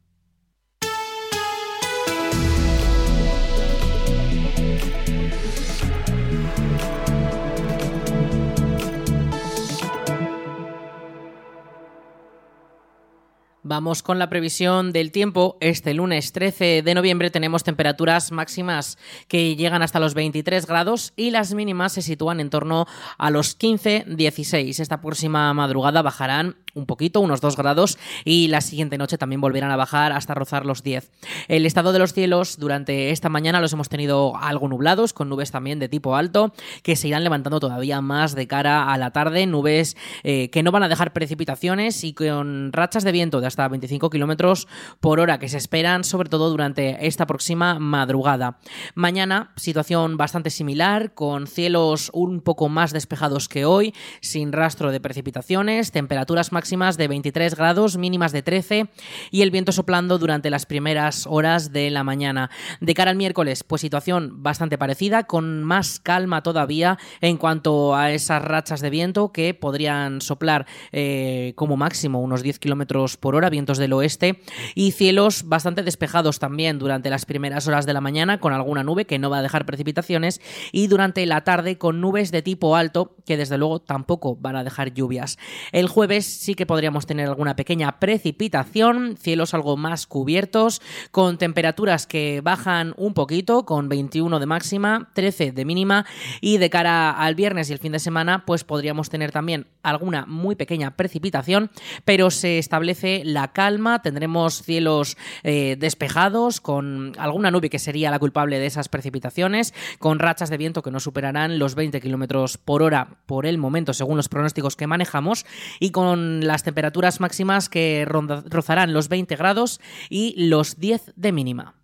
Vamos 13.69 14.01
con 14.01 14.17
la 14.17 14.29
previsión 14.29 14.91
del 14.91 15.12
tiempo. 15.12 15.55
Este 15.62 15.93
lunes 15.93 16.32
13 16.32 16.82
de 16.82 16.93
noviembre 16.95 17.29
tenemos 17.29 17.63
temperaturas 17.63 18.32
máximas 18.32 18.97
que 19.27 19.55
llegan 19.55 19.84
hasta 19.84 19.99
los 19.99 20.15
23 20.15 20.65
grados 20.65 21.13
y 21.15 21.29
las 21.29 21.53
mínimas 21.53 21.91
se 21.91 22.01
sitúan 22.01 22.39
en 22.39 22.49
torno 22.49 22.88
a 23.19 23.29
los 23.29 23.60
15-16. 23.60 24.79
Esta 24.79 25.01
próxima 25.01 25.53
madrugada 25.53 26.01
bajarán 26.01 26.55
un 26.73 26.86
poquito, 26.86 27.19
unos 27.19 27.41
2 27.41 27.55
grados, 27.58 27.97
y 28.25 28.47
la 28.47 28.62
siguiente 28.62 28.97
noche 28.97 29.17
también 29.17 29.41
volverán 29.41 29.71
a 29.71 29.75
bajar 29.75 30.12
hasta 30.12 30.34
rozar 30.34 30.65
los 30.65 30.84
10. 30.84 31.12
El 31.47 31.65
estado 31.65 31.91
de 31.91 31.99
los 31.99 32.13
cielos 32.13 32.58
durante 32.58 33.12
esta 33.12 33.29
mañana 33.29 33.62
los 33.62 33.73
hemos 33.73 33.89
tenido 33.89 34.36
algo 34.38 34.67
nublados, 34.67 35.13
con 35.13 35.29
nubes 35.29 35.51
también 35.51 35.79
de 35.79 35.89
tipo 35.89 36.15
alto, 36.15 36.53
que 36.84 36.95
se 36.95 37.08
irán 37.08 37.23
levantando 37.23 37.60
todavía 37.60 38.01
más 38.01 38.36
de 38.36 38.47
cara 38.47 38.91
a 38.91 38.97
la 38.97 39.12
tarde, 39.12 39.45
nubes 39.45 39.97
eh, 40.23 40.49
que 40.49 40.63
no 40.63 40.71
van 40.71 40.84
a 40.84 40.89
dejar 40.89 41.13
precipitaciones 41.13 42.03
y 42.03 42.13
con 42.13 42.71
rachas 42.73 43.03
de 43.03 43.12
viento 43.12 43.41
de 43.41 43.47
hasta 43.47 43.59
hasta 43.60 43.67
25 43.67 44.10
kilómetros 44.10 44.69
por 45.02 45.19
hora 45.19 45.38
que 45.38 45.50
se 45.50 45.58
esperan, 45.58 46.06
sobre 46.06 46.30
todo 46.30 46.50
durante 46.50 47.06
esta 47.08 47.28
próxima 47.28 47.78
madrugada. 47.78 48.58
Mañana, 48.95 49.52
situación 49.58 50.15
bastante 50.15 50.50
similar, 50.50 51.13
con 51.13 51.45
cielos 51.45 52.10
un 52.13 52.39
poco 52.39 52.69
más 52.69 52.93
despejados 52.93 53.50
que 53.50 53.65
hoy, 53.65 53.93
sin 54.22 54.54
rastro 54.54 54.91
de 54.91 55.02
precipitaciones, 55.02 55.91
temperaturas 55.91 56.54
máximas 56.54 56.95
de 56.95 57.10
23 57.10 57.56
grados, 57.56 57.98
mínimas 57.98 58.32
de 58.32 58.43
13 58.43 58.89
y 59.30 59.41
el 59.41 59.52
viento 59.52 59.74
soplando 59.74 60.17
durante 60.19 60.50
las 60.50 60.65
primeras 60.65 61.28
horas 61.28 61.74
de 61.74 61.89
la 61.89 62.06
mañana. 62.06 62.50
De 62.80 62.93
cara 62.93 63.12
al 63.12 63.17
miércoles, 63.17 63.65
pues 63.65 63.82
situación 63.82 64.41
bastante 64.41 64.78
parecida, 64.78 65.24
con 65.24 65.65
más 65.65 66.00
calma 66.00 66.43
todavía 66.43 66.98
en 67.19 67.36
cuanto 67.36 67.93
a 67.93 68.12
esas 68.12 68.41
rachas 68.41 68.80
de 68.80 68.89
viento 68.89 69.34
que 69.34 69.54
podrían 69.54 70.22
soplar 70.22 70.65
eh, 70.93 71.52
como 71.58 71.76
máximo 71.76 72.22
unos 72.22 72.41
10 72.41 72.60
kilómetros 72.60 73.17
por 73.17 73.36
hora, 73.36 73.49
vientos 73.50 73.78
del 73.78 73.94
oeste, 73.94 74.42
y 74.76 74.92
cielos 74.92 75.44
bastante 75.48 75.84
despejados 75.84 76.40
también 76.40 76.80
durante 76.80 77.10
las 77.10 77.26
primeras 77.26 77.68
horas 77.68 77.86
de 77.86 77.94
la 77.94 78.02
mañana, 78.02 78.40
con 78.40 78.54
alguna 78.54 78.84
nube 78.84 79.06
que 79.06 79.20
no 79.20 79.30
va 79.30 79.40
a 79.40 79.42
dejar 79.42 79.66
precipitaciones, 79.66 80.42
y 80.72 80.88
durante 80.88 81.26
la 81.26 81.44
tarde 81.44 81.78
con 81.78 82.02
nubes 82.02 82.32
de 82.32 82.42
tipo 82.42 82.76
alto 82.76 83.16
que 83.26 83.38
desde 83.38 83.58
luego 83.58 83.80
tampoco 83.80 84.36
van 84.36 84.56
a 84.56 84.64
dejar 84.64 84.94
lluvias. 84.94 85.38
El 85.72 85.88
jueves 85.88 86.26
sí 86.26 86.56
que 86.56 86.66
podríamos 86.66 87.06
tener 87.06 87.28
alguna 87.28 87.56
pequeña 87.56 88.00
precipitación, 88.00 89.18
cielos 89.18 89.54
algo 89.54 89.78
más 89.78 90.08
cubiertos, 90.08 90.82
con 91.12 91.38
temperaturas 91.38 92.08
que 92.08 92.42
bajan 92.42 92.94
un 92.98 93.14
poquito, 93.14 93.66
con 93.66 93.90
21 93.90 94.40
de 94.40 94.46
máxima, 94.46 95.10
13 95.14 95.52
de 95.52 95.66
mínima, 95.66 96.06
y 96.42 96.58
de 96.58 96.70
cara 96.70 97.12
al 97.12 97.36
viernes 97.36 97.70
y 97.70 97.74
el 97.74 97.80
fin 97.80 97.92
de 97.92 98.00
semana, 98.00 98.46
pues 98.46 98.64
podríamos 98.64 99.10
tener 99.10 99.32
también 99.32 99.68
alguna 99.84 100.26
muy 100.26 100.56
pequeña 100.56 100.96
precipitación, 100.96 101.72
pero 102.06 102.32
se 102.32 102.58
establece 102.58 103.22
la 103.39 103.54
calma, 103.54 104.02
tendremos 104.02 104.62
cielos 104.63 105.17
eh, 105.43 105.78
despejados, 105.80 106.60
con 106.60 107.13
alguna 107.17 107.52
nube 107.52 107.69
que 107.69 107.80
sería 107.80 108.12
la 108.12 108.19
culpable 108.19 108.60
de 108.60 108.65
esas 108.65 108.89
precipitaciones, 108.89 109.73
con 109.97 110.19
rachas 110.19 110.49
de 110.49 110.58
viento 110.58 110.82
que 110.82 110.91
no 110.91 110.99
superarán 110.99 111.58
los 111.58 111.75
20 111.75 112.02
kilómetros 112.02 112.58
por 112.58 112.84
hora 112.84 113.17
por 113.25 113.45
el 113.45 113.58
momento, 113.58 113.93
según 113.93 114.17
los 114.17 114.30
pronósticos 114.30 114.75
que 114.75 114.88
manejamos, 114.88 115.45
y 115.80 115.91
con 115.91 116.45
las 116.45 116.63
temperaturas 116.63 117.19
máximas 117.21 117.69
que 117.69 118.06
rozarán 118.06 118.93
los 118.93 119.08
20 119.08 119.36
grados 119.38 119.80
y 120.10 120.34
los 120.38 120.78
10 120.80 121.13
de 121.15 121.32
mínima. 121.32 121.79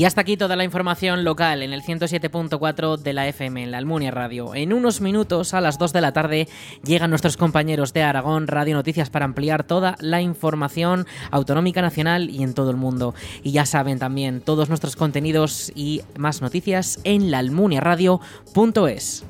Y 0.00 0.06
hasta 0.06 0.22
aquí 0.22 0.38
toda 0.38 0.56
la 0.56 0.64
información 0.64 1.24
local 1.24 1.62
en 1.62 1.74
el 1.74 1.82
107.4 1.82 2.96
de 2.96 3.12
la 3.12 3.28
FM 3.28 3.64
en 3.64 3.70
la 3.70 3.76
Almunia 3.76 4.10
Radio. 4.10 4.54
En 4.54 4.72
unos 4.72 5.02
minutos, 5.02 5.52
a 5.52 5.60
las 5.60 5.76
2 5.76 5.92
de 5.92 6.00
la 6.00 6.14
tarde, 6.14 6.48
llegan 6.82 7.10
nuestros 7.10 7.36
compañeros 7.36 7.92
de 7.92 8.02
Aragón 8.02 8.46
Radio 8.46 8.76
Noticias 8.76 9.10
para 9.10 9.26
ampliar 9.26 9.62
toda 9.62 9.96
la 10.00 10.22
información 10.22 11.06
autonómica 11.30 11.82
nacional 11.82 12.30
y 12.30 12.42
en 12.42 12.54
todo 12.54 12.70
el 12.70 12.78
mundo. 12.78 13.14
Y 13.42 13.52
ya 13.52 13.66
saben 13.66 13.98
también 13.98 14.40
todos 14.40 14.70
nuestros 14.70 14.96
contenidos 14.96 15.70
y 15.74 16.00
más 16.16 16.40
noticias 16.40 16.98
en 17.04 17.30
laalmuniaradio.es. 17.30 19.26